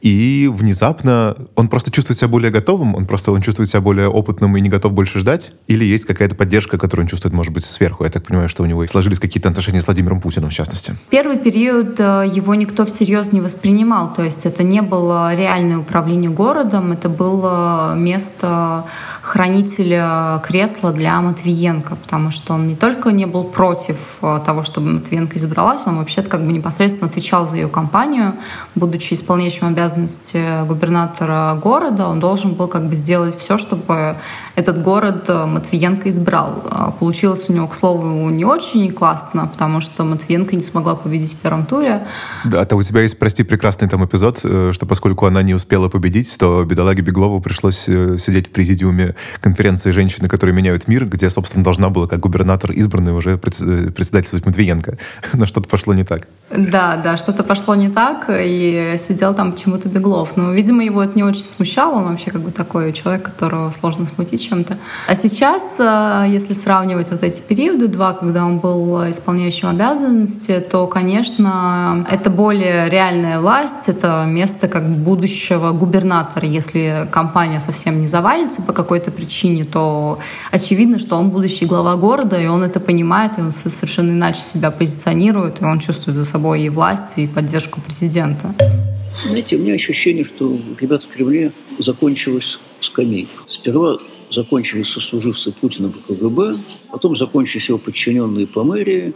И 0.02 0.50
внезапно 0.52 1.36
он 1.54 1.68
просто 1.68 1.92
чувствует 1.92 2.18
себя 2.18 2.30
более 2.30 2.50
готовым, 2.50 2.96
он 2.96 3.06
просто 3.06 3.32
он 3.32 3.44
чувствует 3.44 3.70
себя 3.70 3.82
более 3.82 4.08
опытным 4.08 4.58
и 4.58 4.60
не 4.60 4.70
готов 4.70 4.94
больше 4.94 5.20
ждать? 5.20 5.52
Или 5.68 5.86
есть 5.86 6.06
какая-то 6.06 6.34
поддержка, 6.34 6.80
которую 6.80 7.04
он 7.04 7.10
чувствует, 7.10 7.36
может 7.36 7.54
быть, 7.54 7.64
сверху? 7.64 8.06
Я 8.06 8.10
так 8.10 8.24
понимаю, 8.24 8.50
что 8.50 8.64
у 8.64 8.66
него 8.66 8.88
сложились 8.88 9.20
какие-то 9.20 9.50
отношения 9.50 9.82
с 9.82 9.86
Владимиром 9.86 10.20
Путиным, 10.20 10.50
в 10.50 10.54
частности. 10.54 10.96
Первый 11.12 11.38
период 11.38 12.00
э, 12.00 12.26
его 12.34 12.56
никто 12.56 12.88
всерьез 12.88 13.32
не 13.32 13.42
воспринимал. 13.42 14.12
То 14.12 14.24
есть 14.24 14.48
это 14.48 14.64
не 14.64 14.82
было 14.82 15.36
реальное 15.36 15.78
управление 15.78 16.32
городом, 16.32 16.92
это 16.92 17.08
было 17.08 17.94
место 17.96 18.86
хранителя 19.22 20.42
кресла 20.44 20.92
для 20.92 21.22
Матвиенко, 21.22 21.96
потому 21.96 22.32
что 22.32 22.54
он 22.54 22.68
не 22.68 22.76
только 22.76 23.12
не 23.12 23.28
был 23.28 23.44
против 23.44 24.18
э, 24.24 24.40
того, 24.44 24.64
чтобы 24.64 24.92
Матвиенко 24.92 25.38
избралась, 25.38 25.82
он 25.86 25.98
вообще 25.98 26.15
вообще 26.16 26.30
как 26.30 26.46
бы 26.46 26.52
непосредственно 26.52 27.10
отвечал 27.10 27.48
за 27.48 27.56
ее 27.58 27.68
компанию, 27.68 28.36
будучи 28.76 29.14
исполняющим 29.14 29.68
обязанности 29.68 30.66
губернатора 30.66 31.60
города, 31.62 32.08
он 32.08 32.20
должен 32.20 32.54
был 32.54 32.68
как 32.68 32.88
бы 32.88 32.96
сделать 32.96 33.38
все, 33.38 33.58
чтобы 33.58 34.16
этот 34.56 34.82
город 34.82 35.26
э, 35.28 35.46
Матвиенко 35.46 36.10
избрал. 36.10 36.64
А 36.70 36.92
получилось 36.92 37.46
у 37.50 37.54
него, 37.54 37.68
к 37.68 37.76
слову, 37.76 38.30
не 38.30 38.46
очень 38.46 38.92
классно, 38.92 39.48
потому 39.48 39.82
что 39.82 40.04
Матвиенко 40.04 40.56
не 40.56 40.62
смогла 40.62 40.96
победить 40.96 41.34
в 41.34 41.38
первом 41.38 41.66
туре. 41.66 42.08
Да, 42.46 42.62
а 42.62 42.66
то 42.66 42.76
у 42.76 42.84
тебя 42.84 43.02
есть, 43.02 43.20
прости, 43.20 43.44
прекрасный 43.44 43.90
там 43.90 44.06
эпизод, 44.06 44.42
э, 44.44 44.72
что 44.74 44.86
поскольку 44.86 45.26
она 45.26 45.42
не 45.42 45.54
успела 45.54 45.90
победить, 45.90 46.38
то 46.38 46.64
бедолаге 46.64 47.02
Беглову 47.02 47.42
пришлось 47.42 47.86
э, 47.88 48.18
сидеть 48.18 48.48
в 48.48 48.52
президиуме 48.52 49.16
конференции 49.42 49.92
«Женщины, 49.92 50.28
которые 50.28 50.56
меняют 50.56 50.88
мир», 50.88 51.06
где, 51.06 51.30
собственно, 51.30 51.64
должна 51.64 51.90
была, 51.90 52.08
как 52.08 52.20
губернатор 52.20 52.72
избранный, 52.72 53.14
уже 53.14 53.38
председательствовать 53.38 54.46
Матвиенко. 54.46 54.98
Но 55.34 55.46
что-то 55.46 55.68
пошло 55.68 55.94
не 55.96 56.04
так. 56.04 56.28
Да, 56.52 56.96
да, 57.04 57.18
что-то 57.18 57.44
пошло 57.44 57.74
не 57.74 57.90
так, 57.90 58.28
и 58.30 58.96
сидел 59.00 59.34
там 59.34 59.54
почему-то 59.54 59.90
Беглов. 59.90 60.38
Но, 60.38 60.52
видимо, 60.52 60.84
его 60.84 61.04
это 61.04 61.16
не 61.16 61.24
очень 61.24 61.44
смущало. 61.44 61.96
Он 61.96 62.10
вообще 62.10 62.30
как 62.30 62.42
бы 62.42 62.52
такой 62.52 62.94
человек, 62.94 63.24
которого 63.24 63.72
сложно 63.72 64.06
смутить 64.06 64.48
чем-то. 64.48 64.78
А 65.08 65.16
сейчас, 65.16 65.78
э, 65.80 66.26
если 66.30 66.54
сравнивать 66.54 67.10
вот 67.10 67.24
эти 67.24 67.42
периоды, 67.42 67.88
два, 67.88 68.14
когда 68.14 68.46
он 68.46 68.60
был 68.60 69.10
исполняющим 69.10 69.70
обязанности, 69.70 70.60
то, 70.60 70.86
конечно, 70.86 72.06
это 72.12 72.30
более 72.30 72.90
реальная 72.90 73.40
власть, 73.40 73.88
это 73.88 74.26
место 74.28 74.68
как 74.68 74.88
будущего 74.88 75.72
губернатора. 75.72 76.48
Если 76.48 77.08
компания 77.12 77.60
совсем 77.60 78.02
не 78.02 78.08
завалится 78.08 78.62
по 78.62 78.72
какой-то 78.72 79.10
причине, 79.10 79.66
то 79.66 80.20
очевидно, 80.52 81.00
что 81.00 81.18
он 81.18 81.32
будущий 81.32 81.66
глава 81.66 81.96
города, 81.96 82.40
и 82.40 82.46
он 82.46 82.62
это 82.62 82.80
понимает, 82.80 83.40
и 83.40 83.42
он 83.42 83.52
совершенно 83.52 84.12
иначе 84.12 84.42
себя 84.42 84.70
позиционирует, 84.70 85.62
и 85.62 85.66
он 85.66 85.80
чувствует 85.80 86.16
за 86.16 86.24
собой 86.24 86.35
и 86.56 86.70
власть, 86.70 87.18
и 87.18 87.28
поддержку 87.28 87.82
президента. 87.82 88.54
Знаете, 89.26 89.56
у 89.56 89.60
меня 89.60 89.74
ощущение, 89.74 90.24
что 90.24 90.60
ребят 90.80 91.04
в 91.04 91.08
Кремле 91.08 91.52
закончилось 91.80 92.60
скамейка. 92.82 93.32
Сперва 93.48 93.98
закончились 94.32 94.90
сослуживцы 94.90 95.52
Путина 95.52 95.90
по 95.90 96.00
КГБ, 96.00 96.58
потом 96.92 97.16
закончились 97.16 97.70
его 97.70 97.78
подчиненные 97.78 98.48
по 98.48 98.64
мэрии, 98.64 99.14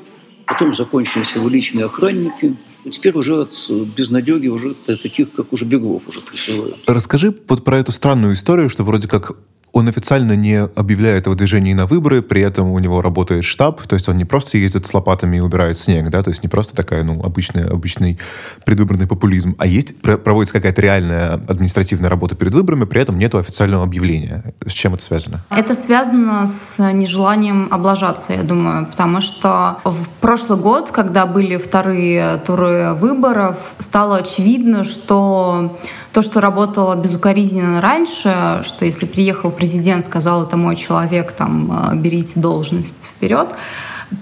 потом 0.47 0.73
закончились 0.73 1.35
его 1.35 1.49
личные 1.49 1.85
охранники, 1.85 2.55
и 2.85 2.89
теперь 2.89 3.15
уже 3.15 3.41
от 3.41 3.51
безнадеги 3.69 4.47
уже 4.47 4.73
таких, 4.73 5.31
как 5.33 5.51
уже 5.51 5.65
Беглов 5.65 6.07
уже 6.07 6.21
присылают. 6.21 6.77
Расскажи 6.87 7.35
вот 7.47 7.63
про 7.63 7.77
эту 7.77 7.91
странную 7.91 8.33
историю, 8.33 8.69
что 8.69 8.83
вроде 8.83 9.07
как 9.09 9.37
он 9.71 9.87
официально 9.87 10.33
не 10.33 10.57
объявляет 10.59 11.27
о 11.27 11.31
выдвижении 11.31 11.73
на 11.73 11.85
выборы, 11.85 12.21
при 12.21 12.41
этом 12.41 12.71
у 12.71 12.79
него 12.79 13.01
работает 13.01 13.43
штаб, 13.43 13.81
то 13.81 13.93
есть 13.93 14.09
он 14.09 14.15
не 14.15 14.25
просто 14.25 14.57
ездит 14.57 14.85
с 14.85 14.93
лопатами 14.93 15.37
и 15.37 15.39
убирает 15.39 15.77
снег, 15.77 16.09
да, 16.09 16.23
то 16.23 16.29
есть 16.29 16.43
не 16.43 16.49
просто 16.49 16.75
такая, 16.75 17.03
ну, 17.03 17.21
обычная, 17.23 17.67
обычный 17.67 18.19
предвыборный 18.65 19.07
популизм, 19.07 19.55
а 19.57 19.67
есть, 19.67 20.01
проводится 20.01 20.53
какая-то 20.53 20.81
реальная 20.81 21.33
административная 21.33 22.09
работа 22.09 22.35
перед 22.35 22.53
выборами, 22.53 22.85
при 22.85 23.01
этом 23.01 23.17
нет 23.17 23.35
официального 23.35 23.83
объявления. 23.83 24.43
С 24.65 24.71
чем 24.71 24.95
это 24.95 25.03
связано? 25.03 25.43
Это 25.49 25.75
связано 25.75 26.47
с 26.47 26.77
нежеланием 26.91 27.67
облажаться, 27.71 28.33
я 28.33 28.43
думаю, 28.43 28.87
потому 28.87 29.21
что 29.21 29.79
в 29.83 30.07
прошлый 30.21 30.59
год, 30.59 30.91
когда 30.91 31.25
были 31.25 31.57
вторые 31.57 32.41
туры 32.45 32.93
выборов, 32.93 33.57
стало 33.77 34.17
очевидно, 34.17 34.83
что 34.83 35.77
то, 36.11 36.21
что 36.21 36.41
работало 36.41 36.95
безукоризненно 36.95 37.81
раньше, 37.81 38.61
что 38.63 38.85
если 38.85 39.05
приехал 39.05 39.51
президент, 39.59 40.05
сказал, 40.05 40.43
это 40.43 40.55
мой 40.55 40.77
человек, 40.77 41.33
там, 41.33 41.91
э, 41.91 41.95
берите 41.95 42.39
должность 42.39 43.09
вперед, 43.11 43.49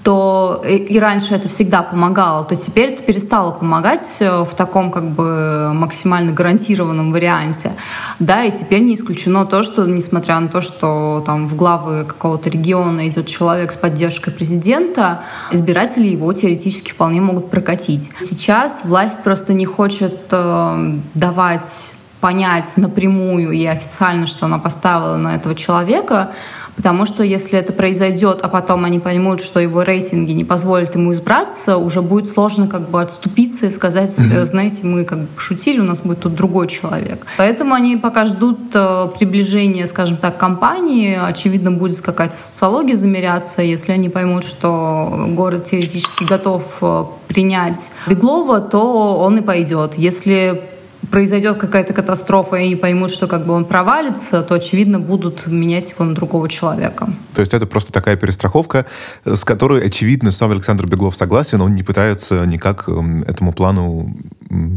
то 0.04 0.64
и 0.68 1.00
раньше 1.00 1.34
это 1.34 1.48
всегда 1.48 1.82
помогало, 1.82 2.44
то 2.44 2.56
теперь 2.56 2.90
это 2.92 3.04
перестало 3.04 3.52
помогать 3.52 4.18
э, 4.20 4.44
в 4.44 4.54
таком 4.56 4.92
как 4.92 5.10
бы 5.12 5.72
максимально 5.74 6.34
гарантированном 6.34 7.14
варианте. 7.14 7.72
Да, 8.20 8.44
и 8.44 8.52
теперь 8.52 8.82
не 8.82 8.96
исключено 8.96 9.46
то, 9.46 9.64
что 9.64 9.86
несмотря 9.86 10.40
на 10.40 10.50
то, 10.50 10.62
что 10.62 11.24
там 11.26 11.48
в 11.48 11.56
главы 11.56 12.04
какого-то 12.04 12.50
региона 12.50 13.08
идет 13.08 13.28
человек 13.28 13.72
с 13.72 13.78
поддержкой 13.78 14.32
президента, 14.32 15.24
избиратели 15.52 16.08
его 16.08 16.34
теоретически 16.34 16.92
вполне 16.92 17.22
могут 17.22 17.50
прокатить. 17.50 18.12
Сейчас 18.20 18.84
власть 18.84 19.24
просто 19.24 19.54
не 19.54 19.66
хочет 19.66 20.20
э, 20.32 20.98
давать 21.14 21.92
понять 22.20 22.78
напрямую 22.78 23.52
и 23.52 23.66
официально, 23.66 24.28
что 24.28 24.46
она 24.46 24.60
поставила 24.60 25.18
на 25.18 25.36
этого 25.36 25.56
человека, 25.56 26.34
Потому 26.78 27.08
что 27.08 27.24
если 27.24 27.58
это 27.58 27.74
произойдет, 27.74 28.42
а 28.44 28.48
потом 28.48 28.86
они 28.86 29.00
поймут, 29.00 29.42
что 29.42 29.60
его 29.60 29.82
рейтинги 29.82 30.32
не 30.34 30.46
позволят 30.46 30.94
ему 30.94 31.12
избраться, 31.12 31.78
уже 31.78 32.04
будет 32.04 32.32
сложно 32.32 32.68
как 32.68 32.88
бы 32.90 33.02
отступиться 33.02 33.66
и 33.66 33.72
сказать, 33.72 34.12
mm-hmm. 34.12 34.46
знаете, 34.46 34.86
мы 34.86 35.04
как 35.04 35.18
бы 35.22 35.26
пошутили, 35.26 35.80
у 35.80 35.84
нас 35.84 36.02
будет 36.02 36.20
тут 36.20 36.36
другой 36.36 36.68
человек. 36.68 37.26
Поэтому 37.38 37.74
они 37.74 37.98
пока 37.98 38.28
ждут 38.28 38.60
э, 38.76 39.08
приближения, 39.18 39.88
скажем 39.88 40.18
так, 40.18 40.38
компании. 40.38 41.20
Очевидно, 41.20 41.72
будет 41.72 42.02
какая-то 42.02 42.36
социология 42.36 42.96
замеряться. 42.96 43.64
Если 43.64 43.92
они 43.92 44.10
поймут, 44.10 44.46
что 44.46 45.26
город 45.30 45.66
теоретически 45.72 46.26
готов 46.26 46.78
э, 46.82 47.06
принять 47.28 47.92
Беглова, 48.06 48.62
то 48.62 49.18
он 49.18 49.40
и 49.40 49.42
пойдет. 49.42 49.96
Если 49.98 50.70
произойдет 51.12 51.58
какая-то 51.58 51.94
катастрофа, 51.94 52.56
и 52.58 52.66
они 52.66 52.76
поймут, 52.76 53.12
что 53.12 53.28
как 53.28 53.46
бы 53.46 53.54
он 53.54 53.66
провалится, 53.66 54.44
то, 54.44 54.56
очевидно, 54.56 55.00
будут 55.00 55.48
менять 55.48 55.92
его 55.92 56.06
на 56.06 56.14
другого 56.14 56.50
человека. 56.50 57.10
То 57.34 57.42
есть 57.42 57.54
это 57.54 57.66
просто 57.66 57.92
такая 57.92 58.16
перестраховка, 58.16 58.86
с 59.26 59.44
которой, 59.44 59.86
очевидно, 59.86 60.32
сам 60.32 60.52
Александр 60.52 60.88
Беглов 60.88 61.16
согласен, 61.16 61.62
он 61.62 61.74
не 61.74 61.84
пытается 61.84 62.46
никак 62.46 62.88
эм, 62.90 63.24
этому 63.24 63.54
плану 63.54 64.16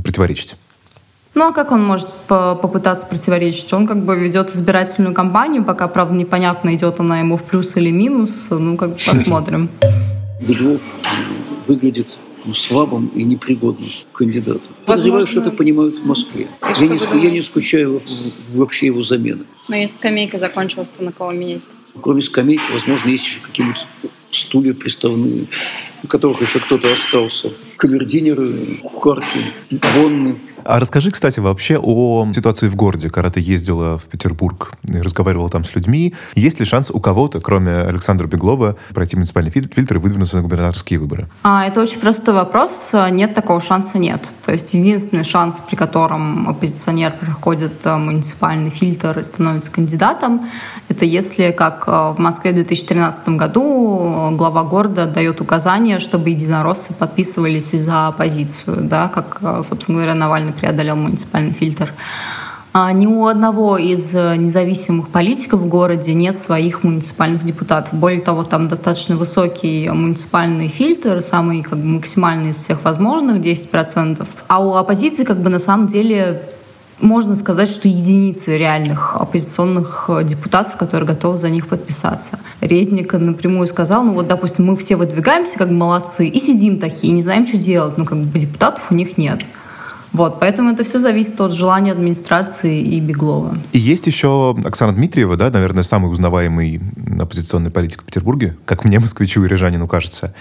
противоречить. 0.04 0.56
Ну 1.34 1.48
а 1.48 1.52
как 1.52 1.70
он 1.70 1.82
может 1.84 2.08
попытаться 2.26 3.06
противоречить? 3.06 3.72
Он 3.72 3.86
как 3.86 4.04
бы 4.04 4.16
ведет 4.16 4.54
избирательную 4.54 5.14
кампанию, 5.14 5.64
пока, 5.64 5.86
правда, 5.86 6.14
непонятно, 6.14 6.74
идет 6.74 6.98
она 6.98 7.20
ему 7.20 7.36
в 7.36 7.44
плюс 7.44 7.76
или 7.76 7.90
минус. 7.90 8.48
Ну, 8.50 8.76
как 8.76 8.90
бы 8.90 8.96
посмотрим. 9.06 9.70
Беглов 10.40 10.82
выглядит 11.68 12.18
ну, 12.44 12.54
слабым 12.54 13.08
и 13.08 13.24
непригодным 13.24 13.90
кандидатом. 14.12 14.72
Подозреваю, 14.86 15.26
что 15.26 15.40
это 15.40 15.50
понимают 15.50 15.98
в 15.98 16.06
Москве. 16.06 16.48
Я 16.78 16.88
не, 16.88 17.24
я 17.24 17.30
не 17.30 17.42
скучаю 17.42 18.02
вообще 18.54 18.86
его 18.86 19.02
замены. 19.02 19.44
Но 19.68 19.76
если 19.76 19.96
скамейка 19.96 20.38
закончилась, 20.38 20.90
то 20.96 21.04
на 21.04 21.12
кого 21.12 21.32
менять? 21.32 21.62
Кроме 22.00 22.22
скамейки, 22.22 22.62
возможно, 22.72 23.08
есть 23.08 23.24
еще 23.24 23.40
какие-нибудь 23.40 23.86
стулья 24.30 24.74
приставные, 24.74 25.46
у 26.02 26.06
которых 26.06 26.40
еще 26.42 26.60
кто-то 26.60 26.92
остался. 26.92 27.50
Камердинеры, 27.76 28.78
кухарки, 28.82 29.52
бонны. 29.70 30.36
А 30.64 30.78
расскажи, 30.78 31.10
кстати, 31.10 31.40
вообще 31.40 31.78
о 31.82 32.30
ситуации 32.34 32.68
в 32.68 32.76
городе, 32.76 33.10
когда 33.10 33.30
ты 33.30 33.40
ездила 33.40 33.98
в 33.98 34.04
Петербург 34.04 34.72
и 34.88 34.98
разговаривала 34.98 35.48
там 35.48 35.64
с 35.64 35.74
людьми. 35.74 36.14
Есть 36.34 36.60
ли 36.60 36.66
шанс 36.66 36.90
у 36.90 37.00
кого-то, 37.00 37.40
кроме 37.40 37.72
Александра 37.72 38.26
Беглова, 38.26 38.76
пройти 38.94 39.16
муниципальный 39.16 39.50
фильтр 39.50 39.96
и 39.96 39.98
выдвинуться 39.98 40.36
на 40.36 40.42
губернаторские 40.42 40.98
выборы? 40.98 41.28
А, 41.42 41.66
это 41.66 41.80
очень 41.80 41.98
простой 41.98 42.34
вопрос. 42.34 42.92
Нет, 43.10 43.34
такого 43.34 43.60
шанса 43.60 43.98
нет. 43.98 44.22
То 44.44 44.52
есть 44.52 44.74
единственный 44.74 45.24
шанс, 45.24 45.60
при 45.60 45.76
котором 45.76 46.48
оппозиционер 46.48 47.12
проходит 47.12 47.72
э, 47.84 47.96
муниципальный 47.96 48.70
фильтр 48.70 49.18
и 49.18 49.22
становится 49.22 49.70
кандидатом, 49.70 50.48
это 50.88 51.04
если, 51.04 51.50
как 51.52 51.84
э, 51.86 51.90
в 51.90 52.16
Москве 52.18 52.50
в 52.50 52.54
2013 52.54 53.28
году, 53.30 54.30
глава 54.32 54.62
города 54.64 55.06
дает 55.06 55.40
указание, 55.40 55.89
чтобы 55.98 56.30
единороссы 56.30 56.94
подписывались 56.94 57.72
за 57.72 58.08
оппозицию, 58.08 58.82
да, 58.82 59.08
как, 59.08 59.38
э, 59.40 59.62
собственно 59.64 59.98
говоря, 59.98 60.14
Навальный 60.14 60.52
преодолел 60.52 60.96
муниципальный 60.96 61.52
фильтр. 61.52 61.92
А 62.72 62.92
ни 62.92 63.06
у 63.06 63.26
одного 63.26 63.78
из 63.78 64.14
э, 64.14 64.36
независимых 64.36 65.08
политиков 65.08 65.60
в 65.60 65.66
городе 65.66 66.14
нет 66.14 66.38
своих 66.38 66.84
муниципальных 66.84 67.44
депутатов. 67.44 67.94
Более 67.94 68.20
того, 68.20 68.44
там 68.44 68.68
достаточно 68.68 69.16
высокий 69.16 69.88
муниципальный 69.88 70.68
фильтр, 70.68 71.20
самый 71.20 71.62
как 71.62 71.78
бы, 71.78 71.84
максимальный 71.84 72.50
из 72.50 72.56
всех 72.58 72.84
возможных, 72.84 73.38
10%. 73.38 74.24
А 74.46 74.64
у 74.64 74.74
оппозиции 74.74 75.24
как 75.24 75.38
бы 75.38 75.50
на 75.50 75.58
самом 75.58 75.88
деле 75.88 76.42
можно 77.00 77.34
сказать, 77.34 77.68
что 77.68 77.88
единицы 77.88 78.56
реальных 78.56 79.16
оппозиционных 79.16 80.06
э, 80.08 80.24
депутатов, 80.24 80.76
которые 80.76 81.06
готовы 81.06 81.38
за 81.38 81.50
них 81.50 81.68
подписаться. 81.68 82.40
Резник 82.60 83.12
напрямую 83.12 83.66
сказал, 83.66 84.04
ну 84.04 84.14
вот, 84.14 84.28
допустим, 84.28 84.66
мы 84.66 84.76
все 84.76 84.96
выдвигаемся 84.96 85.58
как 85.58 85.70
молодцы 85.70 86.26
и 86.26 86.40
сидим 86.40 86.78
такие, 86.78 87.12
не 87.12 87.22
знаем, 87.22 87.46
что 87.46 87.56
делать, 87.56 87.96
ну 87.98 88.04
как 88.04 88.18
бы 88.18 88.38
депутатов 88.38 88.90
у 88.90 88.94
них 88.94 89.16
нет. 89.18 89.40
Вот, 90.12 90.40
поэтому 90.40 90.72
это 90.72 90.82
все 90.82 90.98
зависит 90.98 91.40
от 91.40 91.52
желания 91.52 91.92
администрации 91.92 92.80
и 92.80 92.98
Беглова. 92.98 93.56
И 93.72 93.78
есть 93.78 94.08
еще 94.08 94.56
Оксана 94.64 94.92
Дмитриева, 94.92 95.36
да, 95.36 95.50
наверное, 95.50 95.84
самый 95.84 96.10
узнаваемый 96.10 96.80
оппозиционный 97.20 97.70
политик 97.70 98.02
в 98.02 98.04
Петербурге, 98.04 98.56
как 98.64 98.84
мне, 98.84 98.98
москвичу 99.00 99.44
и 99.44 99.48
рижанину 99.48 99.86
кажется. 99.86 100.34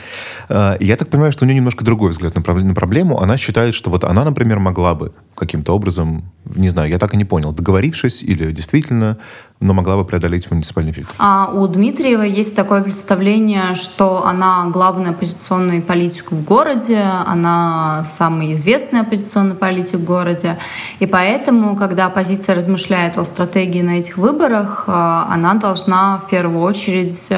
И 0.49 0.85
я 0.85 0.95
так 0.95 1.09
понимаю, 1.09 1.31
что 1.31 1.45
у 1.45 1.47
нее 1.47 1.57
немножко 1.57 1.85
другой 1.85 2.09
взгляд 2.09 2.35
на 2.35 2.41
проблему. 2.41 3.19
Она 3.19 3.37
считает, 3.37 3.75
что 3.75 3.91
вот 3.91 4.03
она, 4.03 4.25
например, 4.25 4.57
могла 4.57 4.95
бы 4.95 5.11
каким-то 5.39 5.73
образом, 5.73 6.23
не 6.55 6.69
знаю, 6.69 6.89
я 6.89 6.99
так 6.99 7.13
и 7.13 7.17
не 7.17 7.25
понял, 7.25 7.51
договорившись 7.51 8.21
или 8.21 8.51
действительно, 8.51 9.17
но 9.61 9.73
могла 9.73 9.97
бы 9.97 10.05
преодолеть 10.05 10.51
муниципальный 10.51 10.91
фильтр. 10.91 11.13
А 11.17 11.49
у 11.51 11.67
Дмитриева 11.67 12.23
есть 12.23 12.55
такое 12.55 12.81
представление, 12.81 13.75
что 13.75 14.25
она 14.25 14.67
главный 14.67 15.09
оппозиционный 15.09 15.81
политик 15.81 16.31
в 16.31 16.43
городе, 16.43 16.99
она 17.25 18.03
самый 18.05 18.53
известный 18.53 19.01
оппозиционный 19.01 19.55
политик 19.55 19.95
в 19.95 20.05
городе, 20.05 20.57
и 20.99 21.05
поэтому, 21.05 21.75
когда 21.75 22.05
оппозиция 22.05 22.55
размышляет 22.55 23.17
о 23.17 23.25
стратегии 23.25 23.81
на 23.81 23.99
этих 23.99 24.17
выборах, 24.17 24.85
а, 24.87 25.27
она 25.31 25.55
должна 25.55 26.17
в 26.19 26.29
первую 26.29 26.61
очередь 26.61 27.29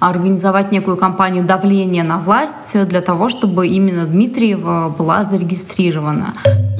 организовать 0.00 0.72
некую 0.72 0.96
кампанию 0.96 1.44
давления 1.44 2.04
на 2.04 2.18
власть 2.18 2.76
для 2.88 3.00
того, 3.00 3.28
чтобы 3.28 3.66
именно 3.66 4.06
Дмитриева 4.06 4.94
была 4.96 5.24
зарегистрирована. 5.24 6.34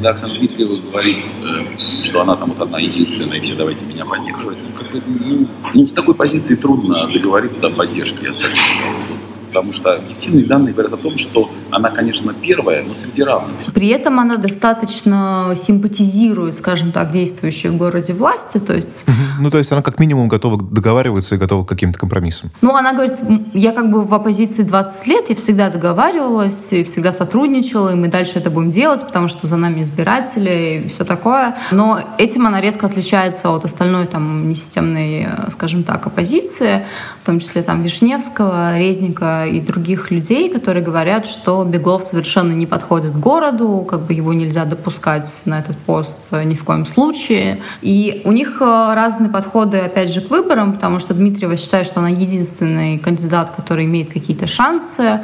Оксана 0.05 0.35
Дмитриева 0.35 0.81
говорит, 0.91 1.19
э, 1.43 2.05
что 2.05 2.21
она 2.21 2.37
там 2.37 2.51
вот 2.51 2.61
одна 2.61 2.79
единственная, 2.79 3.39
и 3.39 3.41
все 3.41 3.57
давайте 3.57 3.85
меня 3.85 4.05
поддерживать, 4.05 4.59
ну, 4.93 5.03
ну, 5.21 5.47
ну, 5.75 5.87
с 5.89 5.93
такой 5.93 6.15
позиции 6.15 6.55
трудно 6.55 7.09
договориться 7.09 7.67
о 7.67 7.71
поддержке, 7.71 8.27
я 8.27 8.33
так 8.33 8.53
сказал 8.53 9.19
потому 9.49 9.73
что 9.73 9.95
объективные 9.95 10.45
данные 10.45 10.73
говорят 10.73 10.93
о 10.93 10.97
том, 10.99 11.19
что 11.19 11.51
она, 11.71 11.91
конечно, 11.91 12.33
первая, 12.35 12.83
но 12.83 12.95
среди 12.95 13.23
равных. 13.23 13.53
При 13.75 13.89
этом 13.89 14.21
она 14.21 14.37
достаточно 14.37 15.55
симпатизирует, 15.57 16.55
скажем 16.55 16.93
так, 16.93 17.11
действующей 17.11 17.71
в 17.71 17.77
городе 17.77 18.13
власти, 18.13 18.59
то 18.59 18.75
есть... 18.75 19.05
Ну, 19.41 19.51
то 19.51 19.59
есть 19.59 19.71
она 19.73 19.83
как 19.83 19.99
минимум 19.99 20.29
готова 20.29 20.59
договариваться 20.59 21.35
и 21.35 21.39
готова 21.39 21.65
к 21.65 21.69
каким-то 21.69 21.99
компромиссам. 21.99 22.51
Ну, 22.61 22.75
она 22.75 22.93
говорит, 22.93 23.19
я 23.55 23.73
как 23.73 23.91
бы 23.91 24.03
в 24.03 24.15
оппозиции 24.15 24.63
20 24.63 25.07
лет, 25.07 25.25
я 25.29 25.37
всегда 25.37 25.71
договаривалась, 25.71 26.73
и 26.73 26.85
всегда 26.85 27.13
сотрудничала, 27.13 27.93
и 27.93 27.95
мы 27.95 28.09
дальше 28.09 28.33
это 28.37 28.51
будем 28.51 28.71
делать, 28.71 29.07
потому 29.07 29.29
что 29.29 29.47
за 29.47 29.57
нами 29.57 29.83
избиратели 29.83 30.83
и 30.85 30.89
все 30.89 31.05
такое. 31.05 31.57
Но 31.71 32.01
этим 32.19 32.47
она 32.47 32.61
резко 32.61 32.87
отличается 32.87 33.51
от 33.51 33.65
остальной 33.65 34.07
там 34.07 34.49
несистемной, 34.49 35.29
скажем 35.51 35.85
так, 35.85 36.07
оппозиции, 36.07 36.87
в 37.23 37.27
том 37.27 37.41
числе 37.41 37.63
там 37.63 37.83
Вишневского, 37.83 38.79
Резника 38.79 39.47
и 39.47 39.61
других 39.61 40.11
людей, 40.11 40.49
которые 40.51 40.85
говорят, 40.85 41.27
что 41.27 41.58
Беглов 41.65 42.05
совершенно 42.05 42.53
не 42.53 42.67
подходит 42.67 43.13
к 43.13 43.17
городу, 43.17 43.87
как 43.89 44.03
бы 44.03 44.13
его 44.13 44.33
нельзя 44.33 44.65
допускать 44.65 45.43
на 45.45 45.59
этот 45.59 45.77
пост 45.79 46.33
ни 46.33 46.55
в 46.55 46.65
коем 46.65 46.87
случае. 46.87 47.63
И 47.83 48.23
у 48.25 48.33
них 48.33 48.59
э, 48.61 48.65
разные 48.95 49.31
подходы, 49.31 49.79
опять 49.79 50.11
же, 50.11 50.21
к 50.21 50.31
выборам, 50.31 50.75
потому 50.75 50.99
что 50.99 51.15
Дмитриева 51.15 51.57
считает, 51.57 51.87
что 51.87 52.01
она 52.01 52.09
единственный 52.09 52.99
кандидат, 52.99 53.51
который 53.55 53.85
имеет 53.85 54.13
какие-то 54.13 54.47
шансы 54.47 55.21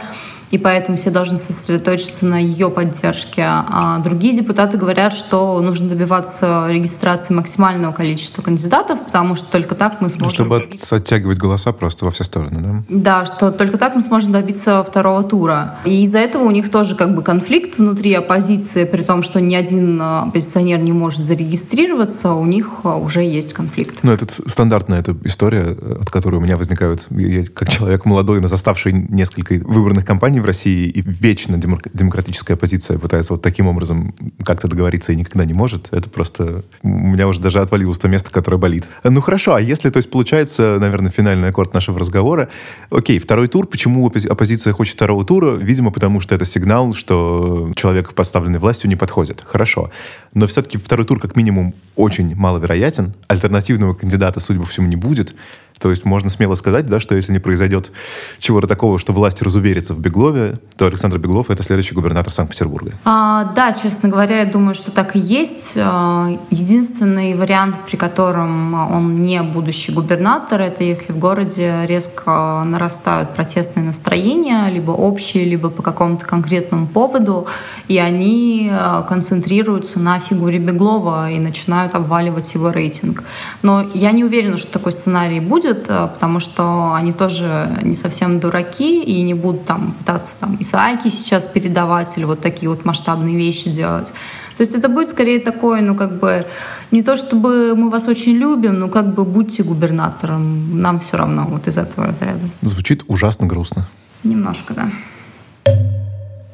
и 0.54 0.58
поэтому 0.58 0.96
все 0.96 1.10
должны 1.10 1.36
сосредоточиться 1.36 2.24
на 2.24 2.38
ее 2.38 2.70
поддержке. 2.70 3.42
А 3.44 3.98
другие 3.98 4.36
депутаты 4.36 4.78
говорят, 4.78 5.12
что 5.12 5.60
нужно 5.60 5.88
добиваться 5.88 6.66
регистрации 6.68 7.34
максимального 7.34 7.90
количества 7.90 8.40
кандидатов, 8.40 9.04
потому 9.04 9.34
что 9.34 9.50
только 9.50 9.74
так 9.74 10.00
мы 10.00 10.08
сможем... 10.08 10.30
Чтобы 10.30 10.68
оттягивать 10.90 11.38
голоса 11.38 11.72
просто 11.72 12.04
во 12.04 12.12
все 12.12 12.22
стороны, 12.22 12.60
да? 12.60 12.84
Да, 12.88 13.26
что 13.26 13.50
только 13.50 13.78
так 13.78 13.96
мы 13.96 14.00
сможем 14.00 14.30
добиться 14.30 14.84
второго 14.84 15.24
тура. 15.24 15.78
И 15.84 16.04
из-за 16.04 16.20
этого 16.20 16.44
у 16.44 16.52
них 16.52 16.70
тоже 16.70 16.94
как 16.94 17.16
бы 17.16 17.22
конфликт 17.22 17.76
внутри 17.78 18.14
оппозиции, 18.14 18.84
при 18.84 19.02
том, 19.02 19.24
что 19.24 19.40
ни 19.40 19.56
один 19.56 20.00
оппозиционер 20.00 20.78
не 20.78 20.92
может 20.92 21.24
зарегистрироваться, 21.24 22.32
у 22.32 22.46
них 22.46 22.84
уже 22.84 23.24
есть 23.24 23.54
конфликт. 23.54 23.98
Ну, 24.04 24.12
это 24.12 24.24
стандартная 24.28 25.00
эта 25.00 25.16
история, 25.24 25.76
от 26.00 26.10
которой 26.12 26.36
у 26.36 26.40
меня 26.40 26.56
возникают, 26.56 27.08
я 27.10 27.44
как 27.44 27.70
человек 27.70 28.04
молодой, 28.04 28.40
но 28.40 28.46
заставший 28.46 28.92
несколько 28.92 29.54
выборных 29.54 30.04
кампаний 30.04 30.43
в 30.44 30.46
России, 30.46 30.88
и 30.88 31.02
вечно 31.04 31.57
демократическая 31.57 32.54
оппозиция 32.54 32.98
пытается 32.98 33.33
вот 33.33 33.42
таким 33.42 33.66
образом 33.66 34.14
как-то 34.44 34.68
договориться 34.68 35.12
и 35.12 35.16
никогда 35.16 35.44
не 35.44 35.54
может, 35.54 35.88
это 35.90 36.09
просто... 36.09 36.62
У 36.83 36.88
меня 36.88 37.26
уже 37.26 37.40
даже 37.40 37.61
отвалилось 37.61 37.98
то 37.98 38.09
место, 38.09 38.30
которое 38.30 38.59
болит. 38.59 38.88
Ну 39.02 39.20
хорошо, 39.20 39.54
а 39.54 39.61
если, 39.61 39.90
то 39.90 39.96
есть, 39.96 40.11
получается, 40.11 40.78
наверное, 40.78 41.11
финальный 41.11 41.48
аккорд 41.48 41.74
нашего 41.74 41.98
разговора, 41.98 42.48
окей, 42.90 43.18
второй 43.18 43.48
тур, 43.48 43.66
почему 43.66 44.07
оппозиция 44.07 44.72
хочет 44.72 44.94
второго 44.94 45.24
тура? 45.24 45.57
Видимо, 45.57 45.90
потому 45.90 46.20
что 46.20 46.35
это 46.35 46.44
сигнал, 46.44 46.92
что 46.92 47.72
человек, 47.74 48.12
поставленный 48.14 48.59
властью, 48.59 48.90
не 48.90 48.96
подходит. 48.96 49.42
Хорошо. 49.46 49.90
Но 50.35 50.46
все-таки 50.46 50.78
второй 50.78 51.07
тур, 51.07 51.18
как 51.18 51.37
минимум, 51.37 51.74
очень 51.96 52.35
маловероятен. 52.37 53.14
Альтернативного 53.28 53.94
кандидата, 53.94 54.40
судя 54.40 54.61
по 54.61 54.66
всему, 54.66 54.88
не 54.88 54.96
будет. 54.96 55.35
То 55.80 55.90
есть 55.90 56.04
можно 56.04 56.30
смело 56.30 56.54
сказать, 56.54 56.87
да, 56.87 57.00
что 57.00 57.14
если 57.14 57.32
не 57.32 57.40
произойдет 57.40 57.92
чего-то 58.38 58.66
такого, 58.66 58.98
что 58.98 59.12
власть 59.12 59.42
разуверится 59.42 59.92
в 59.92 59.98
Беглове, 59.98 60.54
то 60.76 60.87
Александр 60.87 61.18
Беглов— 61.18 61.50
это 61.50 61.62
следующий 61.62 61.94
губернатор 61.94 62.32
Санкт-Петербурга. 62.32 62.92
А, 63.04 63.52
да, 63.54 63.72
честно 63.72 64.08
говоря, 64.08 64.40
я 64.40 64.44
думаю, 64.46 64.74
что 64.74 64.90
так 64.90 65.16
и 65.16 65.18
есть. 65.18 65.74
А, 65.76 66.28
единственный 66.50 67.34
вариант, 67.34 67.76
при 67.87 67.96
котором 67.96 68.74
он 68.74 69.24
не 69.24 69.42
будущий 69.42 69.92
губернатор, 69.92 70.60
это 70.60 70.84
если 70.84 71.12
в 71.12 71.18
городе 71.18 71.84
резко 71.87 72.62
нарастают 72.64 73.34
протестные 73.34 73.84
настроения, 73.84 74.68
либо 74.70 74.92
общие, 74.92 75.44
либо 75.44 75.70
по 75.70 75.82
какому-то 75.82 76.24
конкретному 76.24 76.87
поводу, 76.87 77.46
и 77.88 77.98
они 77.98 78.70
а, 78.72 79.02
концентрируются 79.02 79.98
на 79.98 80.18
фигуре 80.20 80.58
Беглова 80.58 81.30
и 81.30 81.38
начинают 81.38 81.94
обваливать 81.94 82.54
его 82.54 82.70
рейтинг. 82.70 83.24
Но 83.62 83.87
я 83.92 84.12
не 84.12 84.24
уверена, 84.24 84.56
что 84.56 84.72
такой 84.72 84.92
сценарий 84.92 85.40
будет, 85.40 85.63
а, 85.66 86.09
потому 86.09 86.40
что 86.40 86.94
они 86.94 87.12
тоже 87.12 87.79
не 87.83 87.94
совсем 87.94 88.40
дураки 88.40 89.03
и 89.03 89.22
не 89.22 89.35
будут 89.35 89.64
там 89.64 89.92
пытаться 89.92 90.37
там 90.38 90.57
Исааки 90.61 91.09
сейчас 91.09 91.46
передавать 91.46 92.16
или 92.16 92.24
вот 92.24 92.40
такие 92.40 92.68
вот 92.68 92.85
масштабные 92.85 93.37
вещи 93.37 93.70
делать. 93.70 94.12
То 94.57 94.62
есть 94.62 94.74
это 94.74 94.88
будет 94.88 95.09
скорее 95.09 95.40
такое, 95.40 95.81
ну 95.81 95.94
как 95.94 96.18
бы 96.18 96.46
не 96.90 97.03
то 97.03 97.16
чтобы 97.16 97.74
мы 97.74 97.90
вас 97.90 98.07
очень 98.07 98.33
любим, 98.33 98.79
но 98.79 98.88
как 98.88 99.14
бы 99.14 99.24
будьте 99.24 99.62
губернатором, 99.62 100.81
нам 100.81 101.00
все 101.00 101.16
равно 101.16 101.44
вот 101.48 101.66
из 101.66 101.77
этого 101.77 102.07
разряда. 102.07 102.48
Звучит 102.61 103.05
ужасно 103.09 103.46
грустно. 103.46 103.87
Немножко, 104.22 104.74
да. 104.74 104.90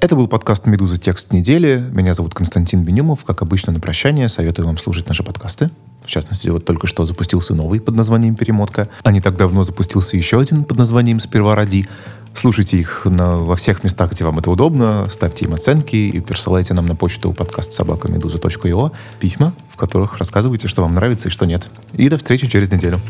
Это 0.01 0.17
был 0.17 0.29
подкаст 0.29 0.65
«Медуза. 0.65 0.99
Текст 0.99 1.33
недели». 1.35 1.85
Меня 1.93 2.15
зовут 2.15 2.35
Константин 2.35 2.83
Бенюмов. 2.83 3.25
Как 3.27 3.43
обычно, 3.43 3.75
на 3.75 3.81
прощание 3.81 4.31
советую 4.31 4.65
вам 4.67 4.79
слушать 4.79 5.07
наши 5.07 5.23
подкасты. 5.23 5.71
В 6.11 6.13
частности, 6.13 6.49
вот 6.49 6.65
только 6.65 6.89
что 6.89 7.05
запустился 7.05 7.55
новый 7.55 7.81
под 7.81 7.95
названием 7.95 8.35
«Перемотка», 8.35 8.89
а 9.05 9.13
не 9.13 9.21
так 9.21 9.37
давно 9.37 9.63
запустился 9.63 10.17
еще 10.17 10.41
один 10.41 10.65
под 10.65 10.77
названием 10.77 11.21
«Сперва 11.21 11.55
ради». 11.55 11.89
Слушайте 12.35 12.79
их 12.79 13.03
на, 13.05 13.37
во 13.37 13.55
всех 13.55 13.85
местах, 13.85 14.11
где 14.11 14.25
вам 14.25 14.41
это 14.41 14.51
удобно, 14.51 15.07
ставьте 15.09 15.45
им 15.45 15.55
оценки 15.55 15.95
и 15.95 16.19
присылайте 16.19 16.75
нам 16.75 16.87
на 16.87 16.97
почту 16.97 17.33
подкаст 17.33 17.71
собакамедуза.io 17.71 18.91
письма, 19.21 19.53
в 19.69 19.77
которых 19.77 20.19
рассказывайте, 20.19 20.67
что 20.67 20.83
вам 20.83 20.97
нравится 20.97 21.29
и 21.29 21.31
что 21.31 21.47
нет. 21.47 21.71
И 21.93 22.09
до 22.09 22.17
встречи 22.17 22.49
через 22.49 22.73
неделю. 22.73 23.01